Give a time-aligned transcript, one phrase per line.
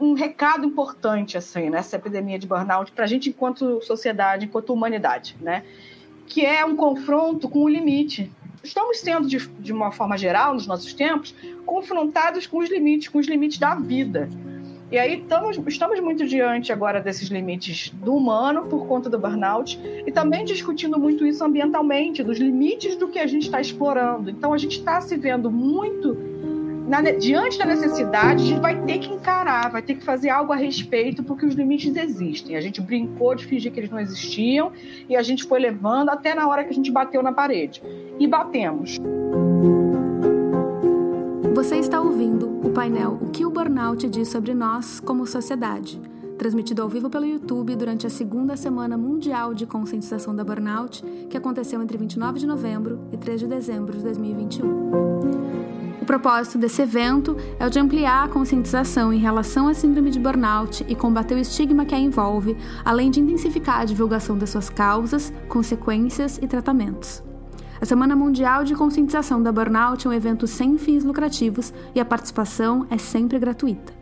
[0.00, 5.36] um, recado importante assim nessa epidemia de burnout para a gente enquanto sociedade, enquanto humanidade,
[5.40, 5.64] né?
[6.26, 8.30] Que é um confronto com o limite.
[8.62, 13.18] Estamos sendo, de, de uma forma geral, nos nossos tempos, confrontados com os limites, com
[13.18, 14.28] os limites da vida.
[14.90, 19.80] E aí estamos, estamos muito diante agora desses limites do humano por conta do burnout
[20.06, 24.30] e também discutindo muito isso ambientalmente, dos limites do que a gente está explorando.
[24.30, 26.35] Então a gente está se vendo muito
[26.86, 30.52] na, diante da necessidade, a gente vai ter que encarar, vai ter que fazer algo
[30.52, 32.56] a respeito, porque os limites existem.
[32.56, 34.70] A gente brincou de fingir que eles não existiam
[35.08, 37.82] e a gente foi levando até na hora que a gente bateu na parede.
[38.18, 38.98] E batemos.
[41.54, 46.00] Você está ouvindo o painel O que o Burnout diz sobre nós como sociedade,
[46.38, 51.36] transmitido ao vivo pelo YouTube durante a segunda Semana Mundial de Conscientização da Burnout, que
[51.36, 55.75] aconteceu entre 29 de novembro e 3 de dezembro de 2021.
[56.06, 60.20] O propósito desse evento é o de ampliar a conscientização em relação à síndrome de
[60.20, 64.70] burnout e combater o estigma que a envolve, além de intensificar a divulgação das suas
[64.70, 67.24] causas, consequências e tratamentos.
[67.80, 72.04] A Semana Mundial de Conscientização da Burnout é um evento sem fins lucrativos e a
[72.04, 73.92] participação é sempre gratuita.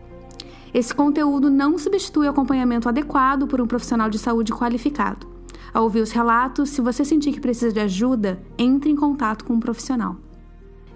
[0.75, 5.27] Esse conteúdo não substitui o acompanhamento adequado por um profissional de saúde qualificado.
[5.73, 9.55] Ao ouvir os relatos, se você sentir que precisa de ajuda, entre em contato com
[9.55, 10.19] um profissional.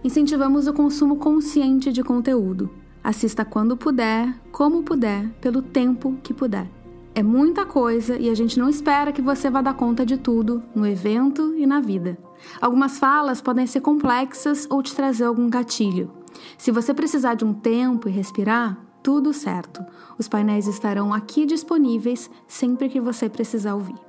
[0.02, 2.70] Incentivamos o consumo consciente de conteúdo.
[3.02, 6.70] Assista quando puder, como puder, pelo tempo que puder.
[7.14, 10.62] É muita coisa e a gente não espera que você vá dar conta de tudo
[10.72, 12.16] no evento e na vida.
[12.60, 16.12] Algumas falas podem ser complexas ou te trazer algum gatilho.
[16.56, 19.84] Se você precisar de um tempo e respirar, tudo certo.
[20.16, 24.07] Os painéis estarão aqui disponíveis sempre que você precisar ouvir.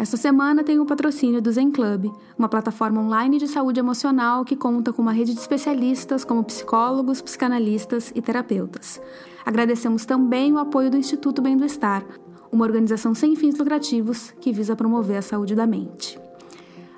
[0.00, 4.56] Esta semana tem o patrocínio do Zen Club, uma plataforma online de saúde emocional que
[4.56, 8.98] conta com uma rede de especialistas como psicólogos, psicanalistas e terapeutas.
[9.44, 12.02] Agradecemos também o apoio do Instituto Bem do Estar,
[12.50, 16.18] uma organização sem fins lucrativos que visa promover a saúde da mente.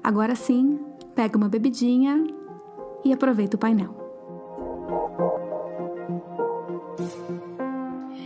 [0.00, 0.79] Agora sim,
[1.12, 2.24] pega uma bebidinha
[3.05, 4.02] e aproveita o painel.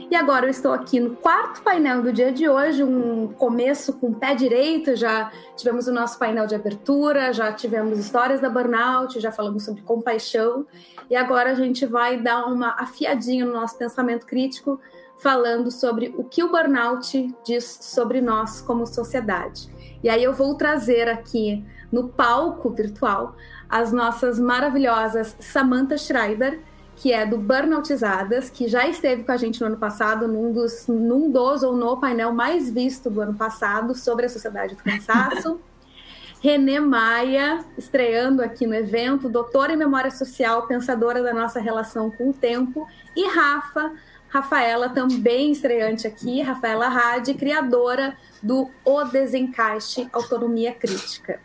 [0.09, 4.11] E agora eu estou aqui no quarto painel do dia de hoje, um começo com
[4.11, 4.95] o pé direito.
[4.95, 9.83] Já tivemos o nosso painel de abertura, já tivemos histórias da burnout, já falamos sobre
[9.83, 10.65] compaixão.
[11.11, 14.81] E agora a gente vai dar uma afiadinha no nosso pensamento crítico
[15.19, 19.69] falando sobre o que o burnout diz sobre nós como sociedade.
[20.05, 23.35] E aí eu vou trazer aqui no palco virtual
[23.69, 26.61] as nossas maravilhosas Samantha Schreiber,
[26.97, 30.87] que é do Burnoutizadas, que já esteve com a gente no ano passado, num dos,
[30.89, 35.61] num dos ou no painel mais visto do ano passado sobre a sociedade do cansaço.
[36.41, 42.31] Renê Maia, estreando aqui no evento, doutora em memória social, pensadora da nossa relação com
[42.31, 42.87] o tempo,
[43.17, 43.93] e Rafa,
[44.29, 51.41] Rafaela, também estreante aqui, Rafaela Hadi, criadora do O Desencaixe Autonomia Crítica.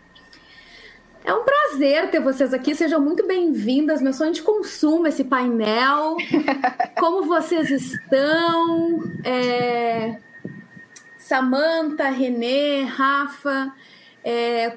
[1.24, 4.02] É um prazer ter vocês aqui, sejam muito bem-vindas.
[4.02, 6.18] Meu sonho de consumo esse painel.
[6.98, 9.00] Como vocês estão?
[9.24, 10.20] É...
[11.18, 13.72] Samanta, Renê, Rafa,
[14.24, 14.76] é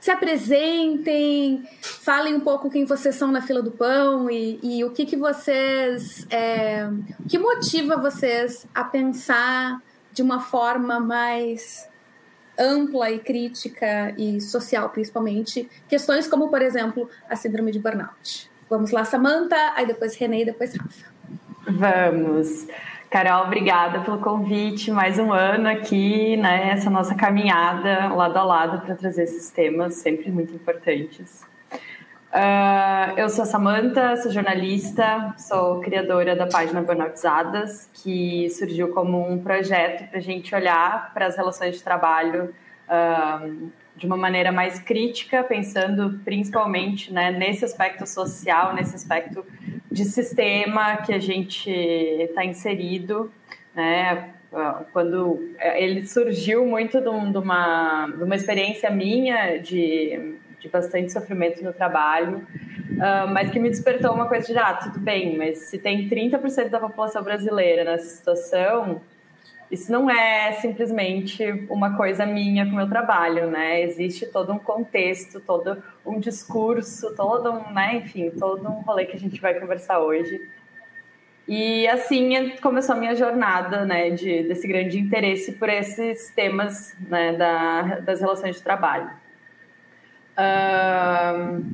[0.00, 4.90] se apresentem, falem um pouco quem vocês são na fila do pão e, e o
[4.92, 6.24] que, que vocês.
[6.30, 9.82] É, o que motiva vocês a pensar
[10.12, 11.88] de uma forma mais
[12.58, 18.50] ampla e crítica e social, principalmente, questões como, por exemplo, a síndrome de burnout.
[18.68, 21.06] Vamos lá, Samantha, aí depois Renê e depois Rafa.
[21.68, 22.66] Vamos.
[23.10, 24.90] Carol, obrigada pelo convite.
[24.90, 26.70] Mais um ano aqui, né?
[26.70, 31.44] Essa nossa caminhada lado a lado para trazer esses temas sempre muito importantes.
[32.36, 39.26] Uh, eu sou a Samanta, sou jornalista, sou criadora da página Burnoutizadas, que surgiu como
[39.26, 42.54] um projeto para a gente olhar para as relações de trabalho
[42.90, 49.42] uh, de uma maneira mais crítica, pensando principalmente né, nesse aspecto social, nesse aspecto
[49.90, 53.32] de sistema que a gente está inserido,
[53.74, 54.32] né?
[54.92, 60.36] Quando ele surgiu muito de, uma, de uma experiência minha de,
[60.66, 64.98] de bastante sofrimento no trabalho, uh, mas que me despertou uma coisa de, ah, tudo
[65.00, 69.00] bem, mas se tem 30% da população brasileira nessa situação,
[69.70, 73.82] isso não é simplesmente uma coisa minha com o meu trabalho, né?
[73.82, 79.16] Existe todo um contexto, todo um discurso, todo um, né, enfim, todo um rolê que
[79.16, 80.40] a gente vai conversar hoje.
[81.48, 87.32] E assim começou a minha jornada, né, de, desse grande interesse por esses temas, né,
[87.34, 89.10] da, das relações de trabalho.
[90.38, 91.64] Uh,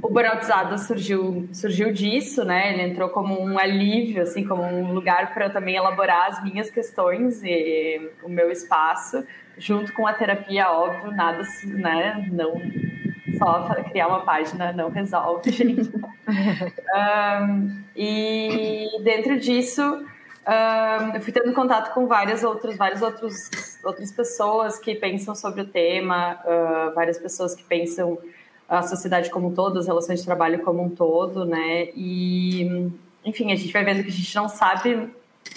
[0.00, 2.72] o Burnoutizado surgiu, surgiu disso, né?
[2.72, 7.42] Ele entrou como um alívio, assim, como um lugar para também elaborar as minhas questões
[7.42, 9.24] e o meu espaço,
[9.58, 12.28] junto com a terapia, óbvio, nada, né?
[12.30, 12.60] Não
[13.38, 15.90] só criar uma página não resolve, gente.
[16.94, 20.04] um, e dentro disso,
[21.14, 23.34] eu fui tendo contato com várias outras, várias outros,
[23.82, 28.18] outras pessoas que pensam sobre o tema, uh, várias pessoas que pensam
[28.68, 31.88] a sociedade como um todo, as relações de trabalho como um todo, né?
[31.94, 32.90] E,
[33.24, 35.10] enfim, a gente vai vendo que a gente não sabe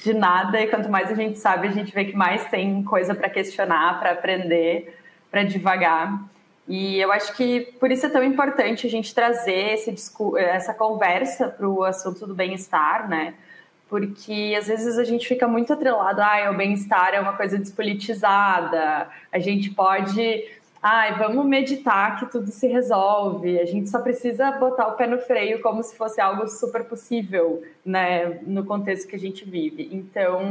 [0.04, 3.16] de nada e quanto mais a gente sabe, a gente vê que mais tem coisa
[3.16, 4.98] para questionar, para aprender,
[5.31, 6.22] para devagar.
[6.68, 9.95] E eu acho que por isso é tão importante a gente trazer esse,
[10.38, 13.34] essa conversa para o assunto do bem-estar, né?
[13.89, 19.07] Porque às vezes a gente fica muito atrelado, ah, o bem-estar é uma coisa despolitizada,
[19.31, 20.45] a gente pode
[20.81, 23.60] ai, vamos meditar que tudo se resolve.
[23.60, 27.62] A gente só precisa botar o pé no freio como se fosse algo super possível,
[27.86, 29.89] né, no contexto que a gente vive.
[29.92, 30.42] Então,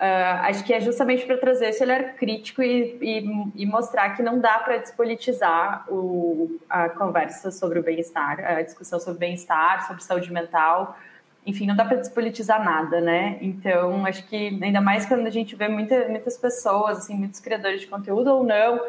[0.00, 4.22] uh, acho que é justamente para trazer esse olhar crítico e, e, e mostrar que
[4.22, 10.02] não dá para despolitizar o, a conversa sobre o bem-estar, a discussão sobre bem-estar, sobre
[10.02, 10.96] saúde mental.
[11.46, 13.38] Enfim, não dá para despolitizar nada, né?
[13.40, 17.80] Então, acho que ainda mais quando a gente vê muita, muitas pessoas, assim, muitos criadores
[17.80, 18.80] de conteúdo ou não,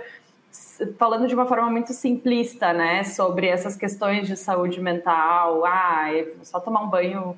[0.97, 6.27] falando de uma forma muito simplista, né, sobre essas questões de saúde mental, ah, é
[6.43, 7.37] só tomar um banho,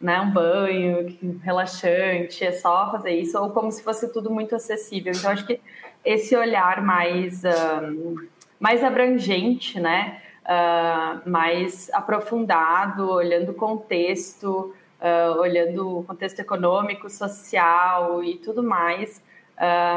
[0.00, 5.12] né, um banho relaxante, é só fazer isso, ou como se fosse tudo muito acessível.
[5.16, 5.60] Então, acho que
[6.04, 8.16] esse olhar mais, um,
[8.60, 18.22] mais abrangente, né, uh, mais aprofundado, olhando o contexto, uh, olhando o contexto econômico, social
[18.22, 19.22] e tudo mais,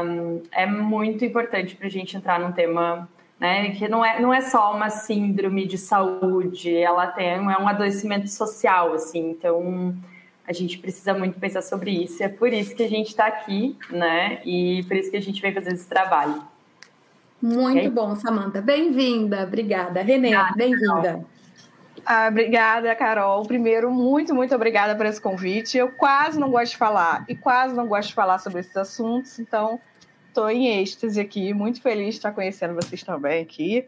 [0.06, 3.10] um, é muito importante para a gente entrar num tema
[3.40, 7.68] né, que não é, não é só uma síndrome de saúde, ela tem é um
[7.68, 9.96] adoecimento social, assim, então
[10.48, 13.78] a gente precisa muito pensar sobre isso, é por isso que a gente está aqui,
[13.92, 16.42] né, e por isso que a gente vem fazer esse trabalho.
[17.42, 17.90] Muito okay?
[17.90, 18.62] bom, Samanta.
[18.62, 20.02] Bem-vinda, obrigada.
[20.02, 21.24] Renê, bem-vinda.
[22.06, 23.44] Ah, obrigada, Carol.
[23.46, 25.78] Primeiro, muito, muito obrigada por esse convite.
[25.78, 29.38] Eu quase não gosto de falar e quase não gosto de falar sobre esses assuntos,
[29.40, 29.80] então
[30.28, 33.88] estou em êxtase aqui, muito feliz de estar conhecendo vocês também aqui.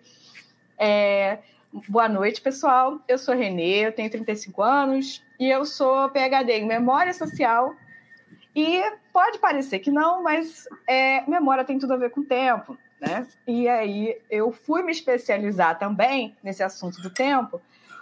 [0.78, 1.40] É,
[1.88, 3.00] boa noite, pessoal.
[3.08, 7.74] Eu sou Renê, eu tenho 35 anos e eu sou PhD em Memória Social.
[8.56, 8.82] E
[9.14, 13.28] pode parecer que não, mas é, memória tem tudo a ver com tempo, né?
[13.48, 17.62] E aí eu fui me especializar também nesse assunto do tempo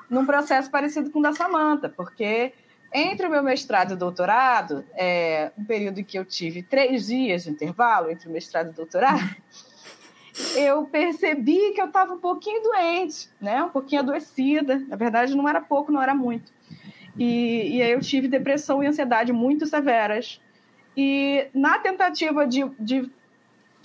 [0.10, 2.54] num processo parecido com o da Samanta, porque
[2.94, 7.44] entre o meu mestrado e doutorado, é, um período em que eu tive três dias
[7.44, 9.36] de intervalo entre o mestrado e o doutorado,
[10.56, 13.64] eu percebi que eu estava um pouquinho doente, né?
[13.64, 14.82] um pouquinho adoecida.
[14.88, 16.52] Na verdade, não era pouco, não era muito.
[17.18, 20.40] E, e aí eu tive depressão e ansiedade muito severas.
[20.96, 23.12] E na tentativa de, de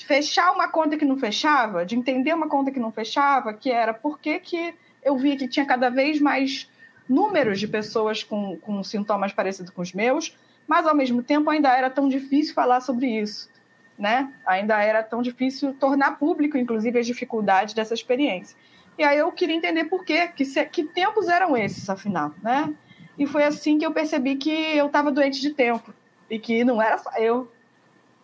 [0.04, 3.92] fechar uma conta que não fechava, de entender uma conta que não fechava, que era
[3.92, 6.70] por que, eu vi que tinha cada vez mais
[7.08, 11.76] números de pessoas com, com sintomas parecidos com os meus, mas ao mesmo tempo ainda
[11.76, 13.50] era tão difícil falar sobre isso,
[13.98, 14.32] né?
[14.46, 18.56] Ainda era tão difícil tornar público, inclusive, as dificuldades dessa experiência.
[18.98, 22.72] E aí eu queria entender por quê, que, que tempos eram esses, afinal, né?
[23.18, 25.92] E foi assim que eu percebi que eu estava doente de tempo
[26.30, 27.50] e que não era só eu,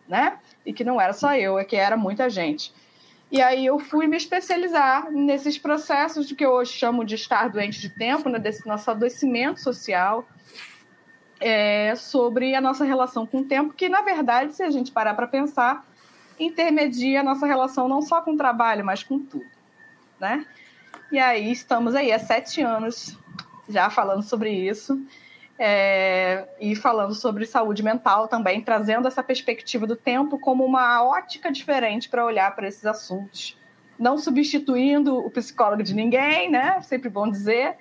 [0.09, 0.39] né?
[0.65, 2.73] E que não era só eu, é que era muita gente.
[3.31, 7.51] E aí eu fui me especializar nesses processos de que eu hoje chamo de estar
[7.51, 10.27] doente de tempo, né, desse nosso adoecimento social,
[11.39, 15.15] é, sobre a nossa relação com o tempo, que na verdade, se a gente parar
[15.15, 15.85] para pensar,
[16.41, 19.47] intermedia a nossa relação não só com o trabalho, mas com tudo,
[20.19, 20.47] né?
[21.13, 23.17] E aí estamos aí há sete anos
[23.69, 25.01] já falando sobre isso
[25.59, 31.51] é, e falando sobre saúde mental também, trazendo essa perspectiva do tempo como uma ótica
[31.51, 33.59] diferente para olhar para esses assuntos.
[33.99, 36.81] Não substituindo o psicólogo de ninguém, né?
[36.83, 37.77] Sempre bom dizer,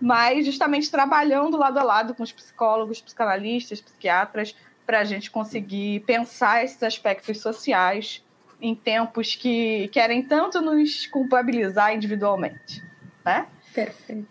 [0.00, 4.54] mas justamente trabalhando lado a lado com os psicólogos, psicanalistas, psiquiatras,
[4.86, 8.24] para a gente conseguir pensar esses aspectos sociais
[8.60, 12.84] em tempos que querem tanto nos culpabilizar individualmente,
[13.24, 13.48] né?
[13.74, 14.28] Perfeito.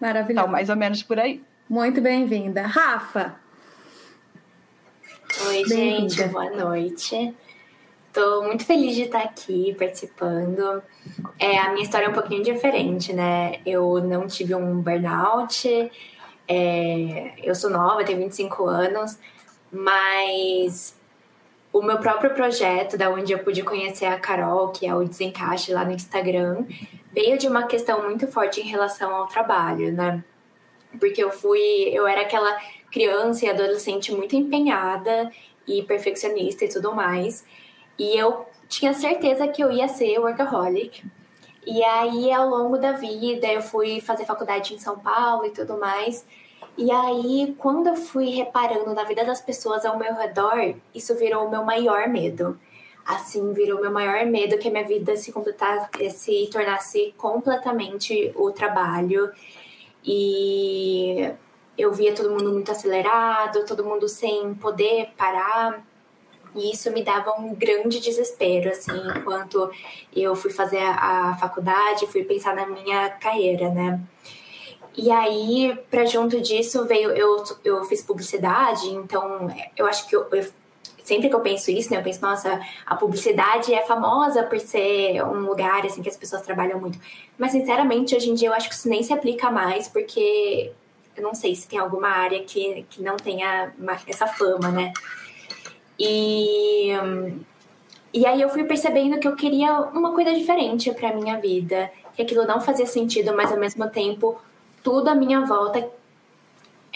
[0.00, 0.40] Maravilhoso.
[0.40, 1.42] Então, mais ou menos por aí.
[1.68, 2.62] Muito bem-vinda.
[2.62, 3.34] Rafa.
[5.48, 7.36] Oi, gente, boa noite.
[8.06, 10.82] Estou muito feliz de estar aqui participando.
[11.38, 13.60] É, a minha história é um pouquinho diferente, né?
[13.66, 15.92] Eu não tive um burnout,
[16.48, 19.18] é, eu sou nova, tenho 25 anos,
[19.70, 20.96] mas
[21.70, 25.70] o meu próprio projeto, da onde eu pude conhecer a Carol, que é o Desencaixe
[25.70, 26.64] lá no Instagram,
[27.12, 30.24] veio de uma questão muito forte em relação ao trabalho, né?
[30.98, 31.60] Porque eu fui,
[31.92, 32.58] eu era aquela
[32.90, 35.30] criança e adolescente muito empenhada
[35.66, 37.44] e perfeccionista e tudo mais.
[37.98, 41.04] E eu tinha certeza que eu ia ser workaholic.
[41.66, 45.78] E aí, ao longo da vida, eu fui fazer faculdade em São Paulo e tudo
[45.78, 46.24] mais.
[46.78, 51.46] E aí, quando eu fui reparando na vida das pessoas ao meu redor, isso virou
[51.46, 52.58] o meu maior medo.
[53.04, 55.32] Assim, virou meu maior medo que a minha vida se
[56.10, 59.30] se tornasse completamente o trabalho.
[60.04, 61.32] E
[61.76, 65.84] eu via todo mundo muito acelerado, todo mundo sem poder parar.
[66.54, 69.70] E isso me dava um grande desespero, assim, enquanto
[70.14, 74.00] eu fui fazer a, faculdade, fui pensar na minha carreira, né?
[74.96, 77.10] E aí, para junto disso, veio.
[77.10, 80.50] Eu, eu fiz publicidade, então eu acho que eu, eu,
[81.08, 85.22] sempre que eu penso isso, né, eu penso, nossa, a publicidade é famosa por ser
[85.24, 86.98] um lugar assim que as pessoas trabalham muito.
[87.38, 90.70] Mas, sinceramente, hoje em dia eu acho que isso nem se aplica mais, porque
[91.16, 93.72] eu não sei se tem alguma área que, que não tenha
[94.06, 94.92] essa fama, né?
[95.98, 96.92] E,
[98.12, 102.22] e aí eu fui percebendo que eu queria uma coisa diferente para minha vida, que
[102.22, 104.38] aquilo não fazia sentido, mas ao mesmo tempo
[104.82, 105.88] tudo à minha volta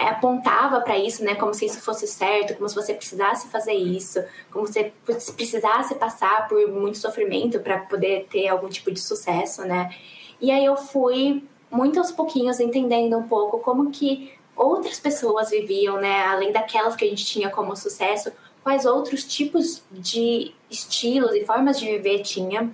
[0.08, 1.34] apontava para isso, né?
[1.34, 5.94] Como se isso fosse certo, como se você precisasse fazer isso, como se você precisasse
[5.94, 9.94] passar por muito sofrimento para poder ter algum tipo de sucesso, né?
[10.40, 16.00] E aí eu fui muito aos pouquinhos entendendo um pouco como que outras pessoas viviam,
[16.00, 16.24] né?
[16.26, 18.32] Além daquelas que a gente tinha como sucesso,
[18.62, 22.70] quais outros tipos de estilos e formas de viver tinha.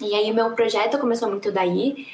[0.00, 2.06] E aí meu projeto começou muito daí.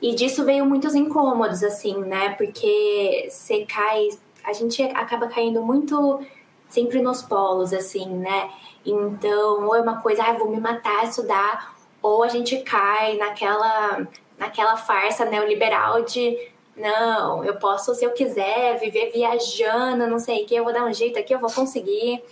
[0.00, 2.30] E disso veio muitos incômodos, assim, né?
[2.30, 4.08] Porque você cai.
[4.44, 6.20] A gente acaba caindo muito
[6.68, 8.50] sempre nos polos, assim, né?
[8.84, 14.06] Então, ou é uma coisa, ah, vou me matar, estudar, ou a gente cai naquela,
[14.38, 20.46] naquela farsa neoliberal de não, eu posso, se eu quiser, viver viajando, não sei o
[20.46, 22.22] que, eu vou dar um jeito aqui, eu vou conseguir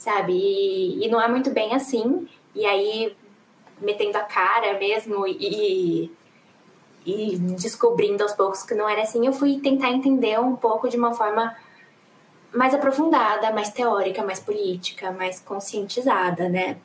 [0.00, 0.32] sabe?
[0.32, 2.26] E, e, não é muito bem assim.
[2.54, 3.14] E aí,
[3.80, 6.10] metendo a cara mesmo e,
[7.04, 10.96] e descobrindo aos poucos que não era assim, eu fui tentar entender um pouco de
[10.96, 11.56] uma forma
[12.52, 16.76] mais aprofundada, mais teórica, mais política, mais conscientizada, né?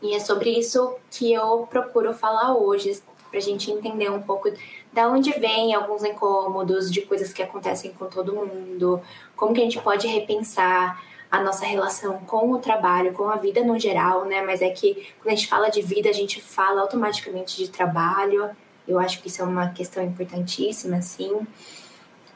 [0.00, 4.48] E é sobre isso que eu procuro falar hoje, pra gente entender um pouco
[4.92, 9.02] da onde vem alguns incômodos, de coisas que acontecem com todo mundo,
[9.34, 13.64] como que a gente pode repensar a nossa relação com o trabalho, com a vida
[13.64, 14.40] no geral, né?
[14.42, 18.50] Mas é que quando a gente fala de vida, a gente fala automaticamente de trabalho.
[18.86, 21.46] Eu acho que isso é uma questão importantíssima, assim.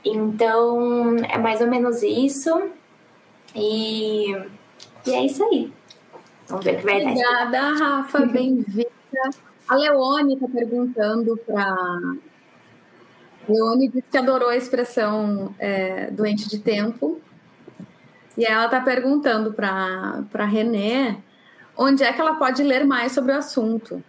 [0.05, 2.71] Então, é mais ou menos isso.
[3.55, 4.33] E,
[5.07, 5.73] e é isso aí.
[6.47, 7.11] Vamos ver o que vai dar.
[7.11, 8.25] Obrigada, Rafa.
[8.27, 8.89] Bem-vinda.
[9.69, 12.17] A Leone está perguntando para.
[13.47, 17.21] Leone disse que adorou a expressão é, doente de tempo.
[18.37, 21.17] E ela está perguntando para a Renê
[21.77, 24.03] onde é que ela pode ler mais sobre o assunto.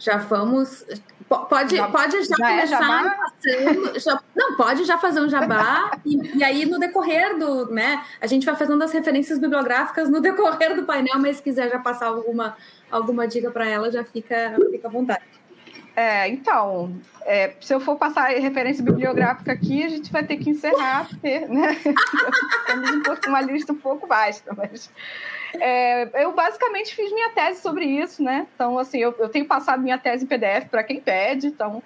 [0.00, 0.84] Já vamos.
[1.28, 5.92] Pode já, pode já, já começar é passando, já, não, pode já fazer um jabá,
[6.04, 7.70] e, e, aí no decorrer do.
[7.70, 11.70] Né, a gente vai fazendo as referências bibliográficas no decorrer do painel, mas se quiser
[11.70, 12.56] já passar alguma,
[12.90, 15.22] alguma dica para ela, já fica, fica à vontade.
[15.94, 20.50] É, então, é, se eu for passar referência bibliográfica aqui, a gente vai ter que
[20.50, 21.76] encerrar, porque, né?
[22.66, 24.90] Temos um pouco, uma lista um pouco vasta, mas
[25.54, 28.46] é, eu basicamente fiz minha tese sobre isso, né?
[28.54, 31.82] Então, assim, eu, eu tenho passado minha tese em PDF para quem pede, então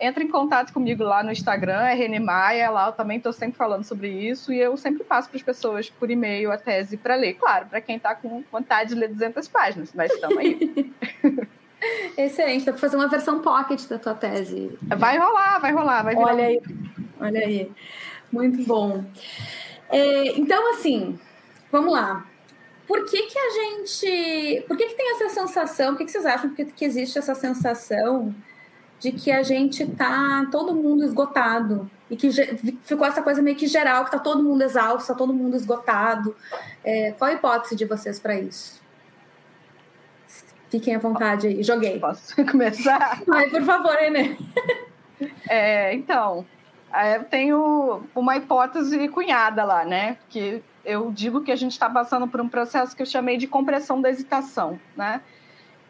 [0.00, 3.56] entra em contato comigo lá no Instagram, é Rene Maia, lá eu também estou sempre
[3.56, 7.14] falando sobre isso e eu sempre passo para as pessoas por e-mail a tese para
[7.14, 7.34] ler.
[7.34, 10.92] Claro, para quem está com vontade de ler 200 páginas, mas estamos aí.
[12.16, 14.76] Excelente, dá para fazer uma versão pocket da tua tese.
[14.82, 16.32] Vai rolar, vai rolar, vai virar.
[16.32, 16.62] Olha aí,
[17.20, 17.70] olha aí.
[18.32, 19.04] Muito bom.
[19.90, 21.18] É, então, assim,
[21.70, 22.26] vamos lá.
[22.86, 24.64] Por que, que a gente.
[24.66, 25.92] Por que, que tem essa sensação?
[25.92, 28.34] Por que, que vocês acham que, que existe essa sensação
[28.98, 31.90] de que a gente tá todo mundo esgotado?
[32.10, 32.30] E que
[32.82, 36.36] ficou essa coisa meio que geral, que tá todo mundo exausto, tá todo mundo esgotado.
[36.84, 38.82] É, qual a hipótese de vocês para isso?
[40.68, 41.62] Fiquem à vontade aí.
[41.62, 41.98] Joguei.
[41.98, 43.22] Posso começar?
[43.32, 44.36] Ai, por favor, Renê.
[45.48, 46.44] É, então,
[47.14, 50.18] eu tenho uma hipótese cunhada lá, né?
[50.28, 53.46] Que eu digo que a gente está passando por um processo que eu chamei de
[53.46, 55.20] compressão da hesitação, né?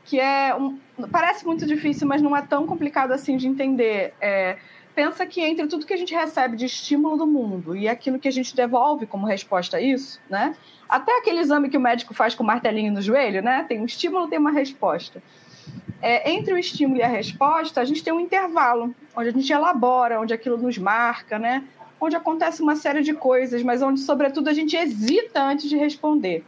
[0.05, 0.79] Que é um,
[1.11, 4.15] parece muito difícil, mas não é tão complicado assim de entender.
[4.21, 4.57] É,
[4.95, 8.29] pensa que entre tudo que a gente recebe de estímulo do mundo e aquilo que
[8.29, 10.55] a gente devolve como resposta a isso, né?
[10.89, 13.65] Até aquele exame que o médico faz com o martelinho no joelho, né?
[13.69, 15.23] Tem um estímulo, tem uma resposta.
[16.03, 19.51] é, entre o estímulo e a resposta, a gente tem um intervalo, onde a gente
[19.51, 21.65] elabora, onde aquilo nos marca, né?
[22.01, 26.45] Onde acontece uma série de coisas, mas onde, sobretudo, a gente hesita antes de responder.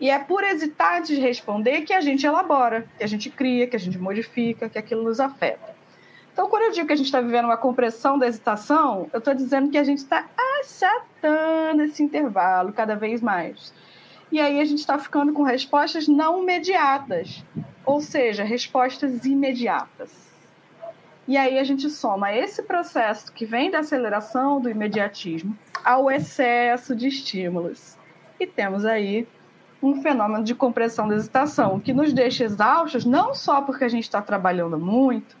[0.00, 3.66] E é por hesitar antes de responder que a gente elabora, que a gente cria,
[3.66, 5.76] que a gente modifica, que aquilo nos afeta.
[6.32, 9.34] Então, quando eu digo que a gente está vivendo uma compressão da hesitação, eu estou
[9.34, 10.24] dizendo que a gente está
[10.60, 13.74] achatando esse intervalo cada vez mais.
[14.30, 17.42] E aí a gente está ficando com respostas não imediatas,
[17.84, 20.27] ou seja, respostas imediatas.
[21.28, 25.54] E aí a gente soma esse processo que vem da aceleração do imediatismo
[25.84, 27.98] ao excesso de estímulos.
[28.40, 29.28] E temos aí
[29.82, 34.04] um fenômeno de compressão da hesitação, que nos deixa exaustos, não só porque a gente
[34.04, 35.36] está trabalhando muito,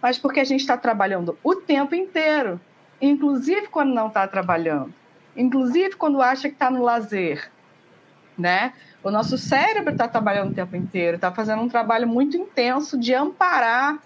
[0.00, 2.60] mas porque a gente está trabalhando o tempo inteiro,
[3.00, 4.94] inclusive quando não está trabalhando,
[5.36, 7.50] inclusive quando acha que está no lazer,
[8.38, 8.72] né?
[9.02, 13.12] O nosso cérebro está trabalhando o tempo inteiro, está fazendo um trabalho muito intenso de
[13.12, 13.98] amparar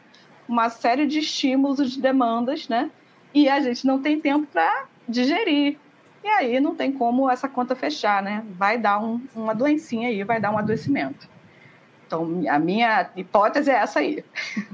[0.49, 2.91] uma série de estímulos, de demandas, né?
[3.35, 5.79] E a gente não tem tempo para digerir.
[6.25, 8.45] E aí não tem como essa conta fechar, né?
[8.51, 11.29] Vai dar um, uma doencinha aí, vai dar um adoecimento.
[12.07, 14.25] Então, a minha hipótese é essa aí.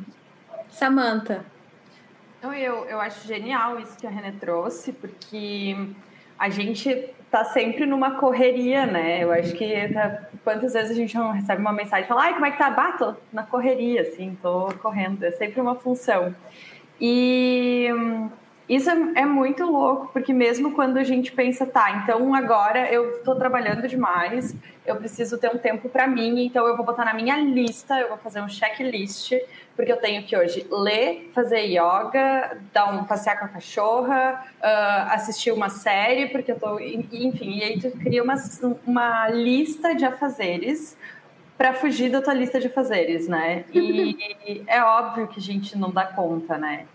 [0.70, 1.44] Samanta.
[2.38, 5.76] Então, eu, eu acho genial isso que a René trouxe, porque
[6.38, 9.24] a gente tá sempre numa correria, né?
[9.24, 12.34] Eu acho que tá, quantas vezes a gente não recebe uma mensagem e fala, ai,
[12.34, 12.70] como é que tá?
[12.70, 15.24] Bato na correria, assim, tô correndo.
[15.24, 16.34] É sempre uma função.
[17.00, 17.88] E
[18.68, 23.16] isso é, é, muito louco, porque mesmo quando a gente pensa, tá, então agora eu
[23.16, 24.54] estou trabalhando demais,
[24.86, 28.08] eu preciso ter um tempo para mim, então eu vou botar na minha lista, eu
[28.08, 29.32] vou fazer um checklist,
[29.74, 35.12] porque eu tenho que hoje ler, fazer yoga, dar um passear com a cachorra, uh,
[35.12, 38.34] assistir uma série, porque eu tô, enfim, e aí tu cria uma,
[38.86, 40.96] uma lista de afazeres
[41.56, 43.64] para fugir da tua lista de afazeres, né?
[43.72, 46.86] E é óbvio que a gente não dá conta, né?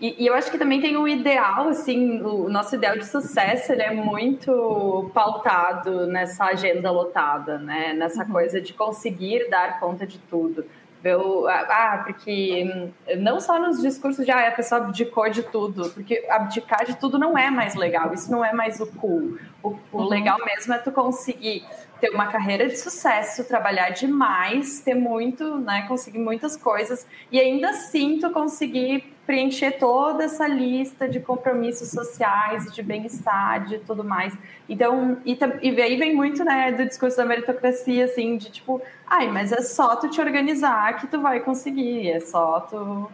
[0.00, 3.72] E, e, eu acho que também tem um ideal, assim, o nosso ideal de sucesso,
[3.72, 7.92] ele é muito pautado nessa agenda lotada, né?
[7.92, 8.30] Nessa uhum.
[8.30, 10.64] coisa de conseguir dar conta de tudo.
[11.02, 16.26] Eu, ah, porque não só nos discursos de ah, a pessoa abdicou de tudo, porque
[16.30, 19.38] abdicar de tudo não é mais legal, isso não é mais o cool.
[19.62, 20.08] O, o uhum.
[20.08, 21.62] legal mesmo é tu conseguir
[22.00, 27.70] ter uma carreira de sucesso, trabalhar demais, ter muito, né, conseguir muitas coisas e ainda
[27.70, 34.36] assim tu conseguir preencher toda essa lista de compromissos sociais, de bem-estar, de tudo mais.
[34.68, 39.30] Então, e, e aí vem muito, né, do discurso da meritocracia, assim, de tipo, ai,
[39.30, 43.10] mas é só tu te organizar que tu vai conseguir, é só tu,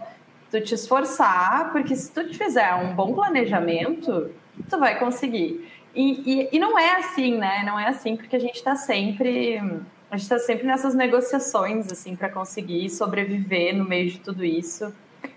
[0.50, 4.30] tu te esforçar, porque se tu fizer um bom planejamento,
[4.68, 5.68] tu vai conseguir.
[5.94, 7.62] E, e, e não é assim, né?
[7.64, 9.58] Não é assim, porque a gente está sempre.
[10.10, 14.92] A gente está sempre nessas negociações, assim, para conseguir sobreviver no meio de tudo isso.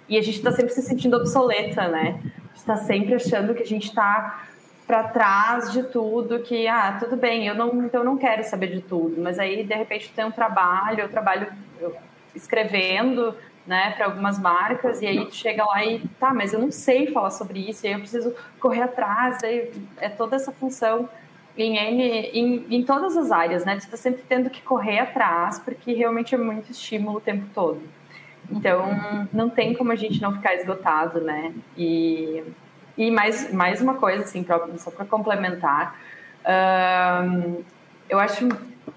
[0.07, 2.19] E a gente está sempre se sentindo obsoleta, né?
[2.55, 4.43] Está sempre achando que a gente está
[4.85, 8.81] para trás de tudo, que, ah, tudo bem, eu não, então não quero saber de
[8.81, 11.47] tudo, mas aí, de repente, tem um trabalho, eu trabalho
[12.35, 13.35] escrevendo,
[13.65, 17.29] né, para algumas marcas, e aí chega lá e, tá, mas eu não sei falar
[17.29, 21.07] sobre isso, e aí eu preciso correr atrás, é toda essa função
[21.57, 25.59] em, N, em, em todas as áreas, né, tu está sempre tendo que correr atrás,
[25.59, 27.81] porque realmente é muito estímulo o tempo todo.
[28.51, 31.53] Então, não tem como a gente não ficar esgotado, né?
[31.77, 32.43] E,
[32.97, 35.99] e mais, mais uma coisa, assim, pra, só para complementar,
[38.09, 38.49] eu acho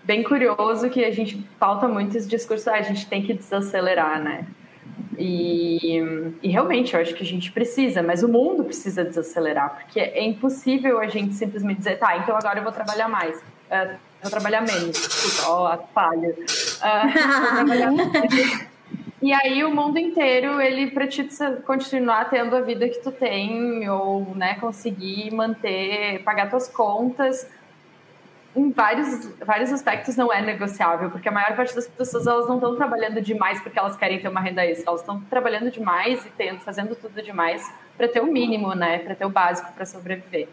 [0.05, 4.23] bem curioso que a gente pauta muito esse discurso, ah, a gente tem que desacelerar,
[4.23, 4.47] né?
[5.19, 5.99] E,
[6.43, 10.23] e, realmente eu acho que a gente precisa, mas o mundo precisa desacelerar, porque é
[10.23, 14.61] impossível a gente simplesmente dizer, tá, então agora eu vou trabalhar mais, uh, vou trabalhar
[14.61, 16.29] menos, ó, a falha.
[16.29, 18.76] Uh, vou trabalhar menos.
[19.20, 21.27] E aí o mundo inteiro, ele para te
[21.64, 27.51] continuar tendo a vida que tu tem ou, né, conseguir manter, pagar tuas contas,
[28.57, 32.55] em vários, vários aspectos não é negociável, porque a maior parte das pessoas elas não
[32.55, 36.31] estão trabalhando demais porque elas querem ter uma renda extra, elas estão trabalhando demais e
[36.31, 40.49] tendo, fazendo tudo demais para ter o mínimo, né, para ter o básico para sobreviver.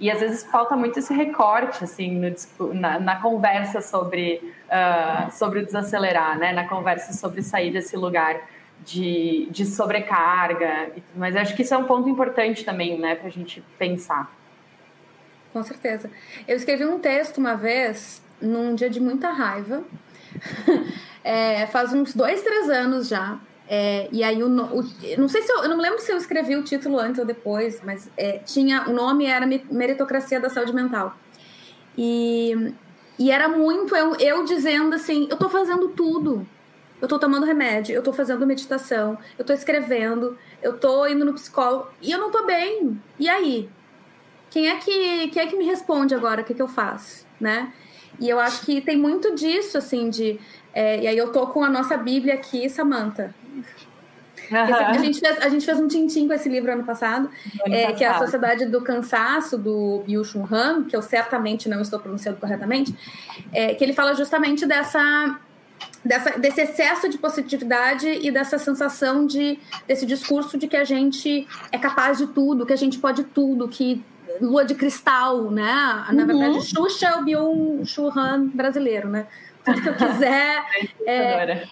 [0.00, 5.60] E às vezes falta muito esse recorte assim no, na, na, conversa sobre, uh, sobre
[5.60, 6.52] o desacelerar, né?
[6.52, 8.40] na conversa sobre sair desse lugar
[8.84, 10.90] de, de sobrecarga.
[11.16, 13.16] Mas acho que isso é um ponto importante também né?
[13.16, 14.30] para a gente pensar.
[15.52, 16.10] Com certeza.
[16.46, 19.82] Eu escrevi um texto uma vez, num dia de muita raiva.
[21.24, 23.38] é, faz uns dois, três anos já.
[23.70, 24.82] É, e aí o, o,
[25.18, 27.82] não sei se eu, eu, não lembro se eu escrevi o título antes ou depois,
[27.84, 31.14] mas é, tinha o nome era meritocracia da saúde mental
[31.96, 32.72] e,
[33.18, 36.48] e era muito eu, eu dizendo assim, eu tô fazendo tudo,
[37.00, 41.34] eu tô tomando remédio, eu tô fazendo meditação, eu tô escrevendo, eu tô indo no
[41.34, 43.00] psicólogo e eu não tô bem.
[43.18, 43.68] E aí?
[44.50, 46.40] Quem é que, quem é que me responde agora?
[46.40, 47.26] O que, que eu faço?
[47.40, 47.72] Né?
[48.18, 50.40] E eu acho que tem muito disso, assim, de.
[50.72, 53.34] É, e aí eu tô com a nossa Bíblia aqui, Samantha.
[54.50, 54.74] Uhum.
[54.74, 57.28] A, gente fez, a gente fez um tintim com esse livro ano passado,
[57.66, 57.96] ano é, passado.
[57.96, 61.98] que é a Sociedade do Cansaço, do Byung Chun Han, que eu certamente não estou
[61.98, 62.94] pronunciando corretamente,
[63.52, 65.38] é, que ele fala justamente dessa
[66.04, 71.46] dessa, desse excesso de positividade e dessa sensação de desse discurso de que a gente
[71.70, 74.02] é capaz de tudo, que a gente pode tudo, que
[74.40, 76.04] lua de cristal, né?
[76.10, 76.26] Na uhum.
[76.26, 79.26] verdade, Xuxa é o Byung Churran brasileiro, né?
[79.64, 80.64] Tudo que eu quiser.
[81.06, 81.68] é...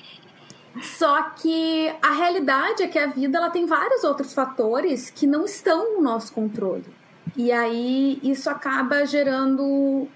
[0.82, 5.44] Só que a realidade é que a vida ela tem vários outros fatores que não
[5.44, 6.84] estão no nosso controle.
[7.36, 10.08] E aí isso acaba gerando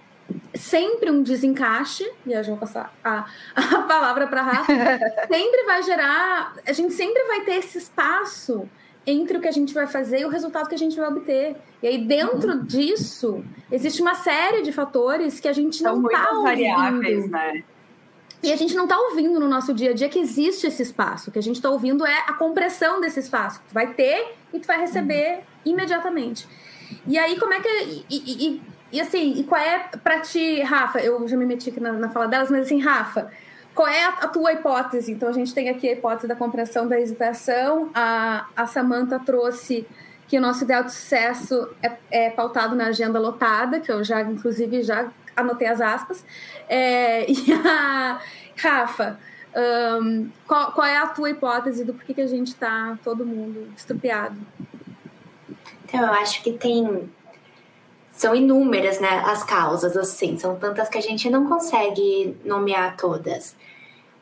[0.55, 4.73] sempre um desencaixe, e eu já vou passar a, a palavra para a Rafa,
[5.29, 8.69] sempre vai gerar, a gente sempre vai ter esse espaço
[9.07, 11.57] entre o que a gente vai fazer e o resultado que a gente vai obter.
[11.83, 12.65] E aí, dentro uhum.
[12.65, 13.43] disso,
[13.73, 16.43] existe uma série de fatores que a gente São não está ouvindo.
[16.43, 17.65] variáveis, né?
[18.43, 21.29] E a gente não está ouvindo no nosso dia a dia que existe esse espaço.
[21.29, 23.61] O que a gente está ouvindo é a compressão desse espaço.
[23.69, 25.73] Tu vai ter e tu vai receber uhum.
[25.73, 26.49] imediatamente.
[27.07, 27.69] E aí, como é que.
[27.69, 31.01] E, e, e, assim, e qual é para ti, Rafa?
[31.01, 33.31] Eu já me meti aqui na, na fala delas, mas assim, Rafa,
[33.75, 35.13] qual é a, a, tua hipótese?
[35.13, 37.91] Então, a gente tem aqui a hipótese da compreensão da hesitação.
[37.95, 39.87] A, a Samanta trouxe
[40.27, 44.23] que o nosso ideal de sucesso é, é, pautado na agenda lotada, que eu já,
[44.23, 46.25] inclusive, já anotei as aspas.
[46.69, 48.21] É, e a
[48.57, 49.19] Rafa,
[50.03, 53.69] um, qual, qual, é a tua hipótese do porquê que a gente está todo mundo
[53.77, 54.39] estupiado?
[55.85, 57.11] Então, eu acho que tem
[58.13, 63.57] são inúmeras, né, as causas, assim, são tantas que a gente não consegue nomear todas.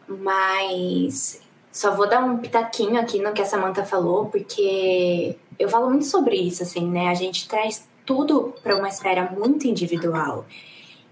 [0.07, 5.91] Mas só vou dar um pitaquinho aqui no que a Samantha falou, porque eu falo
[5.91, 7.09] muito sobre isso, assim, né?
[7.09, 10.47] A gente traz tudo para uma esfera muito individual.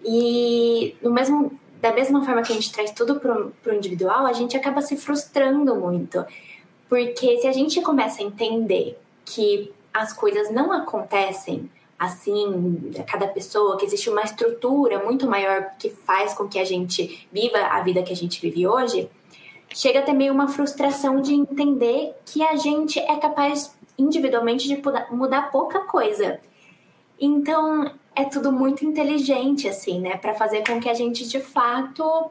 [0.07, 4.33] E no mesmo, da mesma forma que a gente traz tudo para o individual, a
[4.33, 6.25] gente acaba se frustrando muito.
[6.88, 13.27] Porque se a gente começa a entender que as coisas não acontecem assim, a cada
[13.27, 17.81] pessoa, que existe uma estrutura muito maior que faz com que a gente viva a
[17.81, 19.11] vida que a gente vive hoje,
[19.75, 25.51] chega até meio uma frustração de entender que a gente é capaz individualmente de mudar
[25.51, 26.38] pouca coisa.
[27.19, 30.16] Então, é tudo muito inteligente, assim, né?
[30.16, 32.31] Para fazer com que a gente, de fato,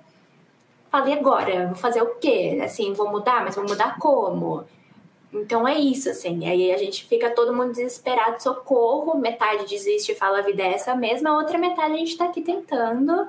[0.91, 2.59] fale agora, vou fazer o quê?
[2.63, 4.65] Assim, vou mudar, mas vou mudar como?
[5.31, 6.47] Então é isso, assim.
[6.47, 10.73] Aí a gente fica todo mundo desesperado, socorro, metade desiste e fala a vida é
[10.73, 13.27] essa mesma, a outra metade a gente tá aqui tentando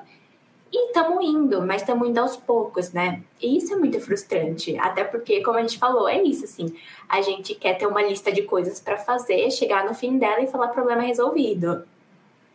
[0.73, 3.23] e estamos indo, mas estamos indo aos poucos, né?
[3.41, 6.75] E isso é muito frustrante, até porque, como a gente falou, é isso, assim.
[7.09, 10.47] A gente quer ter uma lista de coisas para fazer, chegar no fim dela e
[10.47, 11.85] falar problema resolvido.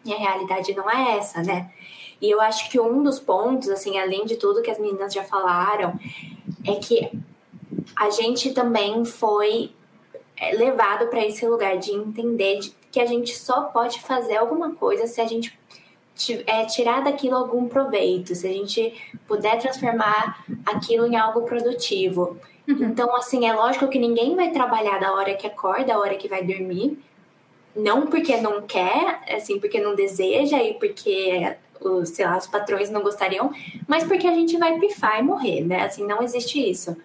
[0.06, 1.72] E a realidade não é essa, né?
[2.22, 5.24] E eu acho que um dos pontos, assim, além de tudo que as meninas já
[5.24, 6.00] falaram,
[6.66, 7.12] é que
[7.96, 9.72] a gente também foi
[10.38, 12.60] é, levado para esse lugar de entender
[12.92, 15.58] que a gente só pode fazer alguma coisa se a gente
[16.46, 18.94] é, tirar daquilo algum proveito, se a gente
[19.28, 22.38] puder transformar aquilo em algo produtivo.
[22.68, 22.84] Uhum.
[22.84, 26.28] Então, assim, é lógico que ninguém vai trabalhar da hora que acorda, da hora que
[26.28, 27.00] vai dormir.
[27.76, 32.90] Não porque não quer, assim, porque não deseja e porque os, sei lá, os patrões
[32.90, 33.52] não gostariam,
[33.88, 35.84] mas porque a gente vai pifar e morrer, né?
[35.84, 36.96] Assim, não existe isso